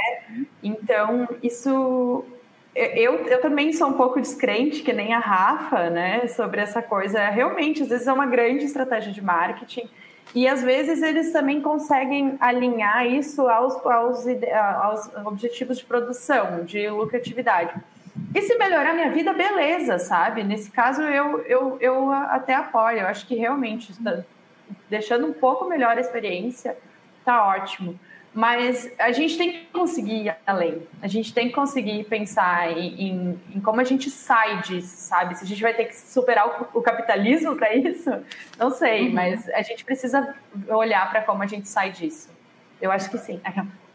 [0.63, 2.25] Então, isso
[2.75, 7.27] eu, eu também sou um pouco descrente, que nem a Rafa, né, sobre essa coisa.
[7.29, 9.89] Realmente, às vezes é uma grande estratégia de marketing.
[10.33, 14.25] E às vezes eles também conseguem alinhar isso aos, aos,
[14.81, 17.73] aos objetivos de produção, de lucratividade.
[18.35, 20.43] E se melhorar minha vida, beleza, sabe?
[20.43, 22.99] Nesse caso, eu, eu, eu até apoio.
[22.99, 24.19] Eu acho que realmente, tá
[24.87, 26.77] deixando um pouco melhor a experiência,
[27.25, 27.99] tá ótimo.
[28.33, 30.83] Mas a gente tem que conseguir ir além.
[31.01, 35.35] A gente tem que conseguir pensar em, em, em como a gente sai disso, sabe?
[35.35, 38.11] Se a gente vai ter que superar o, o capitalismo para isso,
[38.57, 39.13] não sei, uhum.
[39.13, 40.35] mas a gente precisa
[40.67, 42.29] olhar para como a gente sai disso.
[42.79, 43.41] Eu acho que sim.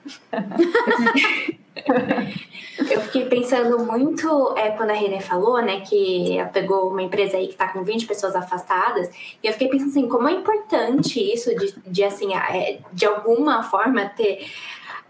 [2.89, 7.37] Eu fiquei pensando muito é, quando a Renê falou, né, que ela pegou uma empresa
[7.37, 9.09] aí que está com 20 pessoas afastadas,
[9.43, 13.63] e eu fiquei pensando assim, como é importante isso de, de assim, é, de alguma
[13.63, 14.47] forma ter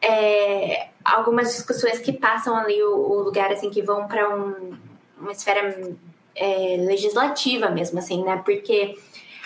[0.01, 4.77] é, algumas discussões que passam ali o, o lugar, assim, que vão para um,
[5.19, 5.97] uma esfera
[6.35, 8.97] é, legislativa mesmo, assim, né, porque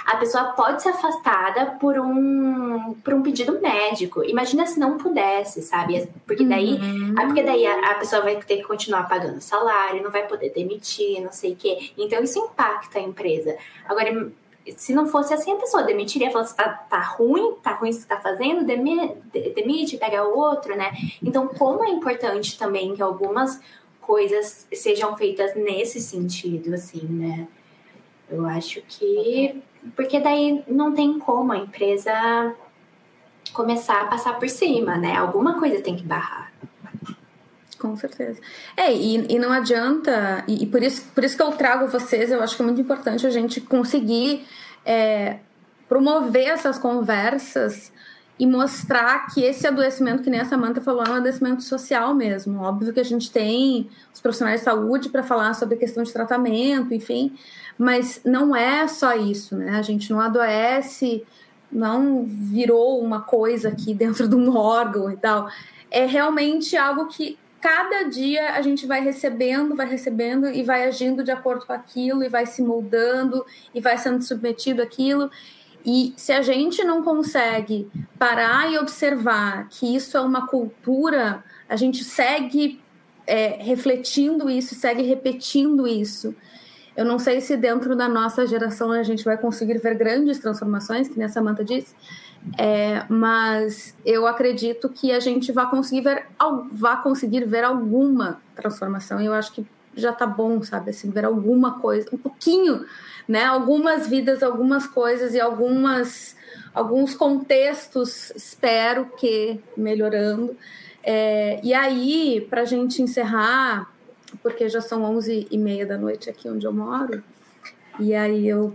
[0.09, 4.25] a pessoa pode ser afastada por um, por um pedido médico.
[4.25, 6.09] Imagina se não pudesse, sabe?
[6.27, 7.15] Porque daí, uhum.
[7.15, 11.21] porque daí a, a, pessoa vai ter que continuar pagando salário, não vai poder demitir,
[11.21, 11.91] não sei o quê.
[11.99, 13.55] Então isso impacta a empresa.
[13.87, 14.33] Agora,
[14.79, 18.01] se não fosse assim, a pessoa demitiria, falasse, tá, tá ruim, tá ruim o que
[18.01, 20.91] você tá fazendo, demite, pega o outro, né?
[21.23, 23.61] Então, como é importante também que algumas
[24.01, 27.47] coisas sejam feitas nesse sentido, assim, né?
[28.31, 29.63] Eu acho que
[29.97, 32.55] porque daí não tem como a empresa
[33.53, 35.17] começar a passar por cima, né?
[35.17, 36.53] Alguma coisa tem que barrar.
[37.79, 38.41] Com certeza.
[38.77, 42.31] É, e, e não adianta, e, e, por, isso, por isso que eu trago vocês,
[42.31, 44.47] eu acho que é muito importante a gente conseguir
[44.85, 45.39] é,
[45.89, 47.93] promover essas conversas
[48.39, 52.61] e mostrar que esse adoecimento, que nem a Samanta falou, é um adoecimento social mesmo.
[52.61, 56.13] Óbvio que a gente tem os profissionais de saúde para falar sobre a questão de
[56.13, 57.37] tratamento, enfim,
[57.77, 59.71] mas não é só isso, né?
[59.71, 61.25] A gente não adoece,
[61.71, 65.49] não virou uma coisa aqui dentro de um órgão e tal.
[65.91, 71.25] É realmente algo que cada dia a gente vai recebendo, vai recebendo e vai agindo
[71.25, 75.29] de acordo com aquilo e vai se moldando e vai sendo submetido àquilo.
[75.85, 81.77] E se a gente não consegue parar e observar que isso é uma cultura, a
[81.77, 82.81] gente segue
[83.27, 86.35] é, refletindo isso, segue repetindo isso.
[86.97, 91.07] Eu não sei se dentro da nossa geração a gente vai conseguir ver grandes transformações,
[91.07, 91.95] que nem a Samantha disse,
[92.57, 96.27] é, mas eu acredito que a gente vai conseguir ver,
[96.73, 99.21] vai conseguir ver alguma transformação.
[99.21, 99.65] Eu acho que
[99.95, 100.91] já tá bom, sabe?
[100.91, 102.85] Assim, ver alguma coisa, um pouquinho,
[103.27, 103.45] né?
[103.45, 106.37] Algumas vidas, algumas coisas e algumas,
[106.75, 110.57] alguns contextos, espero que melhorando.
[111.03, 113.93] É, e aí, para a gente encerrar,
[114.43, 117.23] porque já são 11 e meia da noite aqui onde eu moro,
[117.99, 118.75] e aí eu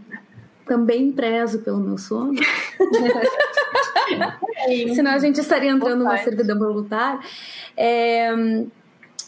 [0.66, 2.34] também prezo pelo meu sono.
[4.96, 7.20] Senão a gente estaria entrando numa servidão voluntária.
[7.76, 8.32] É,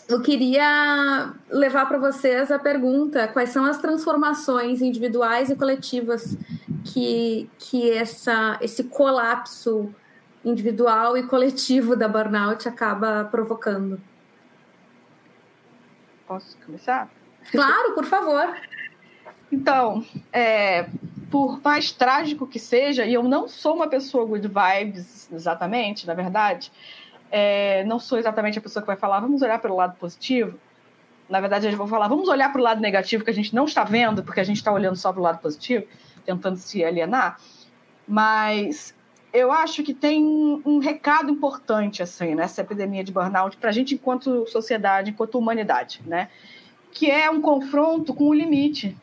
[0.07, 6.37] eu queria levar para vocês a pergunta: quais são as transformações individuais e coletivas
[6.83, 9.93] que, que essa, esse colapso
[10.43, 13.99] individual e coletivo da burnout acaba provocando?
[16.27, 17.09] Posso começar?
[17.51, 18.55] Claro, por favor.
[19.51, 20.03] Então,
[20.33, 20.87] é,
[21.31, 26.13] por mais trágico que seja, e eu não sou uma pessoa good vibes, exatamente, na
[26.13, 26.71] verdade,
[27.31, 30.57] é, não sou exatamente a pessoa que vai falar, vamos olhar pelo lado positivo,
[31.27, 33.65] Na verdade, eles vão falar, vamos olhar para o lado negativo que a gente não
[33.65, 35.85] está vendo, porque a gente está olhando só para o lado positivo,
[36.23, 37.39] tentando se alienar.
[38.07, 38.93] Mas
[39.33, 40.23] eu acho que tem
[40.65, 46.01] um recado importante assim nessa epidemia de burnout para a gente enquanto sociedade, enquanto humanidade,
[46.05, 46.29] né?
[46.91, 48.95] Que é um confronto com o limite.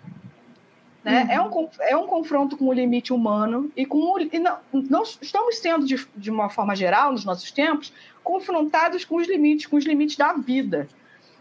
[1.04, 1.24] Né?
[1.24, 1.30] Uhum.
[1.30, 5.18] É, um, é um confronto com o limite humano e com o, e não, nós
[5.20, 7.92] estamos sendo, de, de uma forma geral, nos nossos tempos,
[8.22, 10.88] confrontados com os limites, com os limites da vida.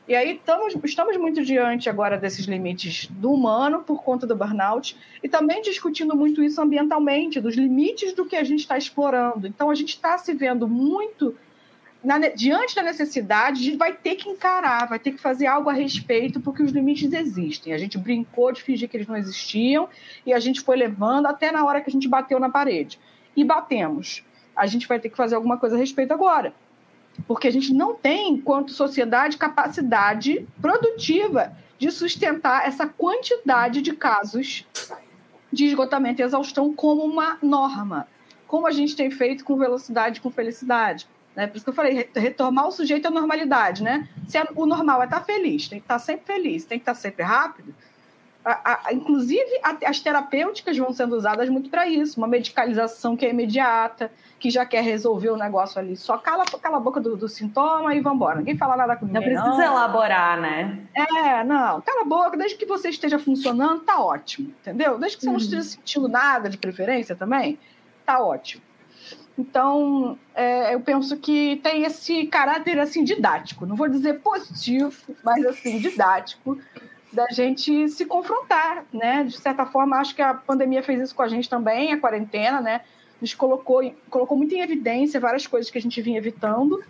[0.08, 4.98] E aí estamos, estamos muito diante agora desses limites do humano por conta do burnout
[5.24, 9.48] e também discutindo muito isso ambientalmente, dos limites do que a gente está explorando.
[9.48, 11.38] Então a gente está se vendo muito
[12.04, 15.70] na, diante da necessidade, a gente vai ter que encarar, vai ter que fazer algo
[15.70, 17.72] a respeito, porque os limites existem.
[17.74, 19.88] A gente brincou de fingir que eles não existiam
[20.26, 23.00] e a gente foi levando até na hora que a gente bateu na parede.
[23.34, 24.26] E batemos.
[24.56, 26.54] A gente vai ter que fazer alguma coisa a respeito agora
[27.28, 34.66] porque a gente não tem, enquanto sociedade, capacidade produtiva de sustentar essa quantidade de casos
[35.52, 38.08] de esgotamento e exaustão como uma norma,
[38.48, 41.08] como a gente tem feito com velocidade com felicidade.
[41.36, 41.48] Né?
[41.48, 43.84] Por isso que eu falei, retomar o sujeito à normalidade.
[43.84, 44.08] Né?
[44.28, 47.24] Se o normal é estar feliz, tem que estar sempre feliz, tem que estar sempre
[47.24, 47.74] rápido,
[48.44, 52.20] a, a, inclusive, a, as terapêuticas vão sendo usadas muito para isso.
[52.20, 55.96] Uma medicalização que é imediata, que já quer resolver o negócio ali.
[55.96, 58.40] Só cala, cala a boca do, do sintoma e vambora.
[58.40, 59.22] Ninguém fala nada com ninguém.
[59.22, 59.74] Não precisa não.
[59.74, 60.80] elaborar, né?
[60.96, 61.82] É, não.
[61.82, 64.50] Cala a boca, desde que você esteja funcionando, tá ótimo.
[64.62, 64.98] Entendeu?
[64.98, 65.42] Desde que você não uhum.
[65.42, 67.60] esteja sentindo nada de preferência também,
[68.06, 68.64] tá ótimo.
[69.38, 73.66] Então, é, eu penso que tem esse caráter assim didático.
[73.66, 76.58] Não vou dizer positivo, mas assim didático
[77.12, 79.24] da gente se confrontar, né?
[79.24, 82.62] De certa forma, acho que a pandemia fez isso com a gente também, a quarentena,
[82.62, 82.82] né?
[83.20, 86.82] Nos colocou, colocou muito em evidência várias coisas que a gente vinha evitando.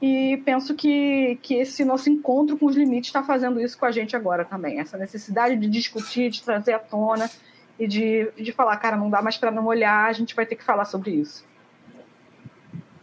[0.00, 3.90] E penso que, que esse nosso encontro com os limites está fazendo isso com a
[3.90, 4.78] gente agora também.
[4.78, 7.30] Essa necessidade de discutir, de trazer à tona
[7.78, 10.56] e de, de falar, cara, não dá mais para não olhar, a gente vai ter
[10.56, 11.44] que falar sobre isso.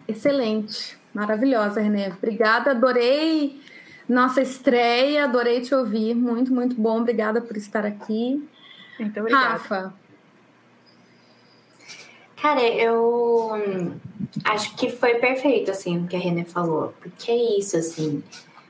[0.08, 2.10] Excelente, maravilhosa, Renê.
[2.10, 3.60] Obrigada, adorei
[4.08, 5.26] nossa estreia.
[5.26, 6.14] Adorei te ouvir.
[6.14, 7.02] Muito, muito bom.
[7.02, 8.48] Obrigada por estar aqui.
[9.00, 9.50] Muito obrigada.
[9.50, 9.94] Rafa.
[12.44, 13.52] Cara, eu
[14.44, 16.94] acho que foi perfeito, assim, o que a Renê falou.
[17.00, 18.22] Porque é isso, assim.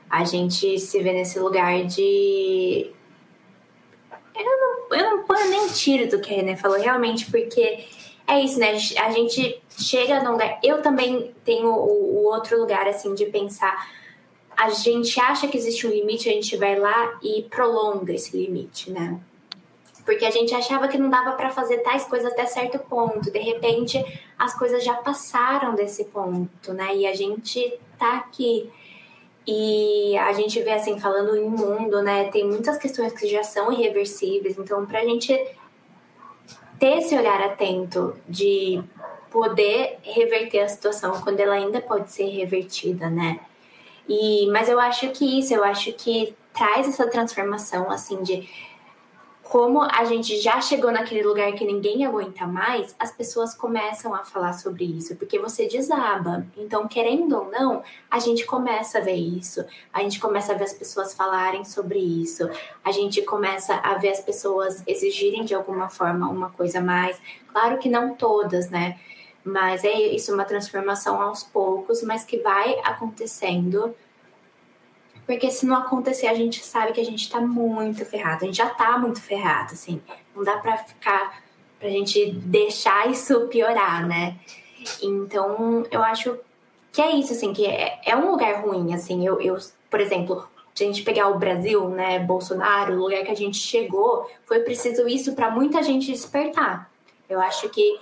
[0.08, 2.92] A gente se vê nesse lugar de.
[4.36, 7.84] Eu não, eu não ponho nem tiro do que a Renê falou, realmente, porque
[8.28, 8.70] é isso, né?
[9.02, 10.58] A gente chega num lugar.
[10.62, 13.88] Eu também tenho o, o outro lugar, assim, de pensar
[14.56, 18.90] a gente acha que existe um limite, a gente vai lá e prolonga esse limite,
[18.90, 19.20] né?
[20.04, 23.30] Porque a gente achava que não dava para fazer tais coisas até certo ponto.
[23.30, 24.04] De repente,
[24.38, 26.94] as coisas já passaram desse ponto, né?
[26.94, 28.70] E a gente tá aqui.
[29.46, 32.30] E a gente vê assim, falando em mundo, né?
[32.30, 34.58] Tem muitas questões que já são irreversíveis.
[34.58, 35.32] Então, pra gente
[36.78, 38.82] ter esse olhar atento de
[39.30, 43.40] poder reverter a situação quando ela ainda pode ser revertida, né?
[44.08, 48.48] E, mas eu acho que isso, eu acho que traz essa transformação, assim, de
[49.54, 54.24] como a gente já chegou naquele lugar que ninguém aguenta mais, as pessoas começam a
[54.24, 56.46] falar sobre isso, porque você desaba.
[56.56, 60.64] Então, querendo ou não, a gente começa a ver isso, a gente começa a ver
[60.64, 62.48] as pessoas falarem sobre isso,
[62.82, 67.20] a gente começa a ver as pessoas exigirem de alguma forma uma coisa mais.
[67.52, 68.98] Claro que não todas, né?
[69.44, 73.94] Mas é isso, uma transformação aos poucos, mas que vai acontecendo.
[75.26, 78.44] Porque se não acontecer, a gente sabe que a gente tá muito ferrado.
[78.44, 80.00] A gente já tá muito ferrado, assim.
[80.34, 81.42] Não dá pra ficar,
[81.78, 84.36] pra gente deixar isso piorar, né?
[85.02, 86.38] Então, eu acho
[86.92, 89.26] que é isso, assim, que é, é um lugar ruim, assim.
[89.26, 89.56] Eu, eu,
[89.90, 93.58] por exemplo, se a gente pegar o Brasil, né, Bolsonaro, o lugar que a gente
[93.58, 96.90] chegou, foi preciso isso para muita gente despertar.
[97.28, 97.98] Eu acho que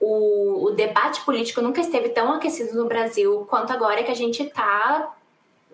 [0.00, 4.42] o, o, debate político nunca esteve tão aquecido no Brasil quanto agora que a gente
[4.42, 5.14] está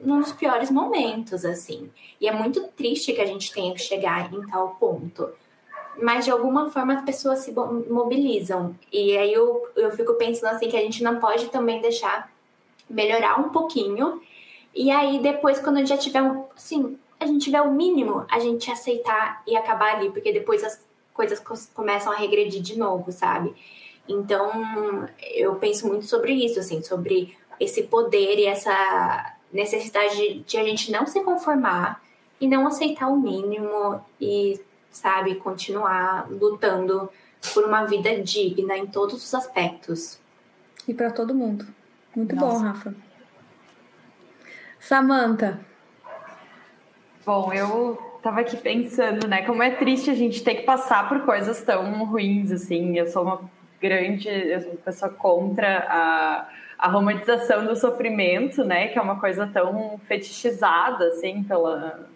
[0.01, 1.91] num dos piores momentos, assim.
[2.20, 5.31] E é muito triste que a gente tenha que chegar em tal ponto.
[6.01, 8.75] Mas de alguma forma as pessoas se mobilizam.
[8.93, 12.33] E aí eu, eu fico pensando assim que a gente não pode também deixar
[12.89, 14.20] melhorar um pouquinho.
[14.75, 18.70] E aí depois, quando já tiver um, assim, a gente tiver o mínimo, a gente
[18.70, 20.81] aceitar e acabar ali, porque depois as
[21.12, 21.41] coisas
[21.75, 23.55] começam a regredir de novo, sabe?
[24.09, 30.57] Então, eu penso muito sobre isso, assim, sobre esse poder e essa necessidade de, de
[30.57, 32.03] a gente não se conformar
[32.40, 37.09] e não aceitar o mínimo e, sabe, continuar lutando
[37.55, 40.18] por uma vida digna em todos os aspectos.
[40.86, 41.66] E para todo mundo.
[42.14, 42.59] Muito Nossa.
[42.59, 42.94] bom, Rafa.
[44.80, 45.61] Samantha.
[47.24, 51.20] Bom, eu tava aqui pensando, né, como é triste a gente ter que passar por
[51.24, 52.98] coisas tão ruins, assim.
[52.98, 53.48] Eu sou uma
[53.83, 59.45] grande, eu sou pessoa contra a, a romantização do sofrimento, né, que é uma coisa
[59.53, 62.09] tão fetichizada, assim, pela,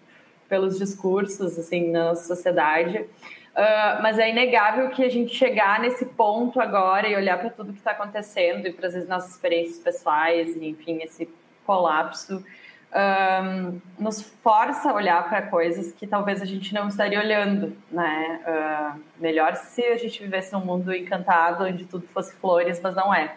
[0.47, 2.99] pelos discursos, assim, na sociedade.
[2.99, 7.73] Uh, mas é inegável que a gente chegar nesse ponto agora e olhar para tudo
[7.73, 11.27] que está acontecendo e para as nossas experiências pessoais, e, enfim, esse
[11.65, 12.45] colapso,
[12.93, 18.39] um, nos força a olhar para coisas que talvez a gente não estaria olhando, né?
[18.47, 23.13] Uh, melhor se a gente vivesse num mundo encantado onde tudo fosse flores, mas não
[23.13, 23.35] é.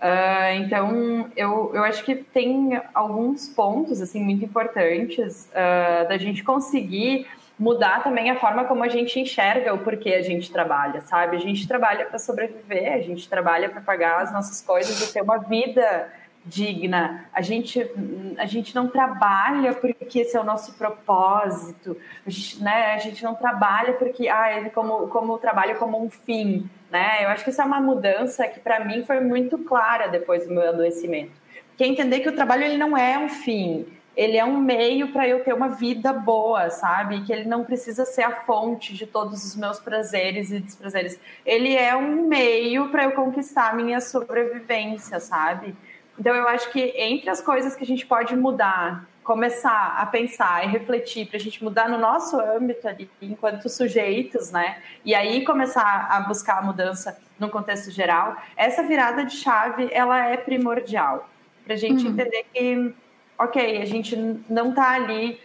[0.00, 6.42] Uh, então, eu, eu acho que tem alguns pontos assim muito importantes uh, da gente
[6.42, 7.26] conseguir
[7.58, 11.36] mudar também a forma como a gente enxerga o porquê a gente trabalha, sabe?
[11.36, 15.22] A gente trabalha para sobreviver, a gente trabalha para pagar as nossas coisas e ter
[15.22, 16.12] uma vida
[16.44, 17.26] digna.
[17.32, 17.90] A gente,
[18.36, 21.96] a gente não trabalha porque esse é o nosso propósito.
[22.26, 26.68] A gente, né, a gente não trabalha porque ah, como como trabalho como um fim,
[26.90, 27.24] né?
[27.24, 30.52] Eu acho que isso é uma mudança que para mim foi muito clara depois do
[30.52, 31.32] meu adoecimento.
[31.76, 33.86] Que é entender que o trabalho ele não é um fim,
[34.16, 37.22] ele é um meio para eu ter uma vida boa, sabe?
[37.22, 41.18] Que ele não precisa ser a fonte de todos os meus prazeres e desprazeres.
[41.44, 45.74] Ele é um meio para eu conquistar a minha sobrevivência, sabe?
[46.18, 50.64] Então, eu acho que entre as coisas que a gente pode mudar, começar a pensar
[50.64, 54.82] e refletir para a gente mudar no nosso âmbito ali, enquanto sujeitos, né?
[55.04, 60.28] E aí começar a buscar a mudança no contexto geral, essa virada de chave, ela
[60.28, 61.28] é primordial
[61.64, 62.12] para a gente uhum.
[62.12, 62.94] entender que,
[63.38, 64.14] ok, a gente
[64.48, 65.40] não está ali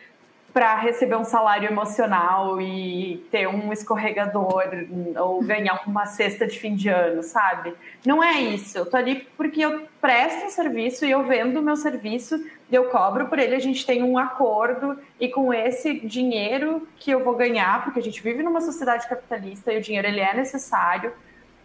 [0.60, 4.66] para receber um salário emocional e ter um escorregador
[5.18, 7.74] ou ganhar uma cesta de fim de ano, sabe?
[8.05, 8.78] Não é isso.
[8.78, 12.38] Eu tô ali porque eu presto um serviço e eu vendo o meu serviço,
[12.70, 17.24] eu cobro por ele, a gente tem um acordo e com esse dinheiro que eu
[17.24, 21.14] vou ganhar, porque a gente vive numa sociedade capitalista e o dinheiro ele é necessário,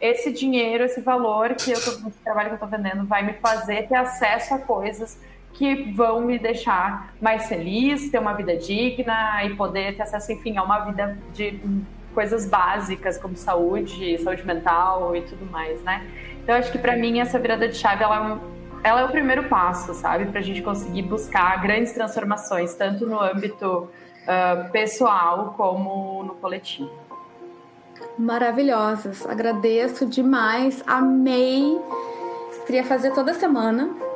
[0.01, 3.33] esse dinheiro, esse valor que eu tô, esse trabalho que eu tô vendendo vai me
[3.33, 5.19] fazer ter acesso a coisas
[5.55, 10.57] que vão me deixar mais feliz, ter uma vida digna e poder ter acesso, enfim,
[10.57, 11.61] a uma vida de
[12.13, 16.07] coisas básicas como saúde, saúde mental e tudo mais, né?
[16.43, 18.41] Então, acho que para mim essa virada de chave ela,
[18.83, 23.07] é ela é o primeiro passo, sabe, para a gente conseguir buscar grandes transformações, tanto
[23.07, 26.91] no âmbito uh, pessoal como no coletivo.
[28.19, 31.81] Maravilhosas, agradeço demais, amei.
[32.67, 34.14] Queria fazer toda semana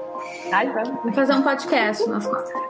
[0.52, 1.14] Ai, vamos.
[1.14, 2.68] fazer um podcast nós quatro.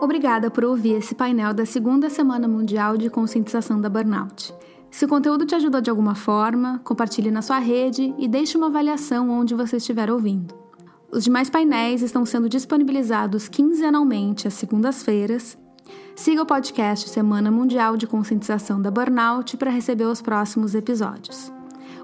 [0.00, 4.52] Obrigada por ouvir esse painel da segunda Semana Mundial de Conscientização da Burnout.
[4.90, 8.66] Se o conteúdo te ajudou de alguma forma, compartilhe na sua rede e deixe uma
[8.66, 10.54] avaliação onde você estiver ouvindo.
[11.10, 15.56] Os demais painéis estão sendo disponibilizados quinzenalmente às segundas-feiras.
[16.16, 21.52] Siga o podcast Semana Mundial de Conscientização da Burnout para receber os próximos episódios.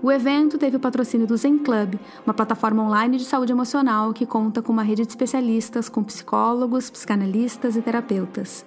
[0.00, 4.24] O evento teve o patrocínio do Zen Club, uma plataforma online de saúde emocional que
[4.24, 8.64] conta com uma rede de especialistas com psicólogos, psicanalistas e terapeutas.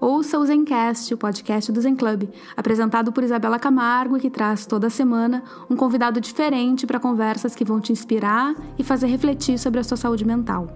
[0.00, 4.64] Ouça o Zencast, o podcast do Zen Club, apresentado por Isabela Camargo e que traz
[4.64, 9.78] toda semana um convidado diferente para conversas que vão te inspirar e fazer refletir sobre
[9.78, 10.74] a sua saúde mental.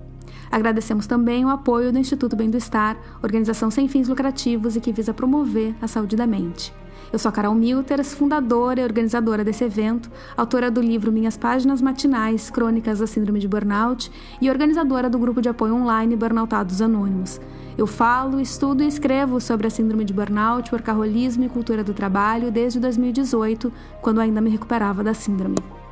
[0.51, 4.93] Agradecemos também o apoio do Instituto Bem do Estar, organização sem fins lucrativos e que
[4.93, 6.71] visa promover a saúde da mente.
[7.15, 11.81] Eu sou a Carol Milters, fundadora e organizadora desse evento, autora do livro Minhas Páginas
[11.81, 14.11] Matinais, Crônicas da Síndrome de Burnout
[14.41, 17.41] e organizadora do grupo de apoio online Burnoutados Anônimos.
[17.79, 22.51] Eu falo, estudo e escrevo sobre a síndrome de burnout, workaholismo e cultura do trabalho
[22.51, 25.84] desde 2018, quando ainda me recuperava da síndrome.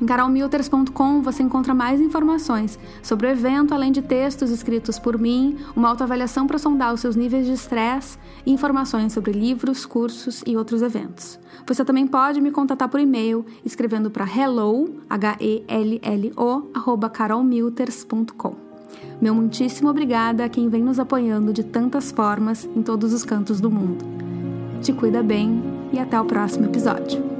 [0.00, 5.56] Em carolmilters.com você encontra mais informações sobre o evento, além de textos escritos por mim,
[5.74, 10.56] uma autoavaliação para sondar os seus níveis de estresse e informações sobre livros, cursos e
[10.56, 11.38] outros eventos.
[11.66, 18.54] Você também pode me contatar por e-mail escrevendo para hello, H-E-L-L-O, arroba carolmilters.com.
[19.20, 23.60] Meu muitíssimo obrigada a quem vem nos apoiando de tantas formas em todos os cantos
[23.60, 24.04] do mundo.
[24.82, 25.62] Te cuida bem
[25.92, 27.35] e até o próximo episódio.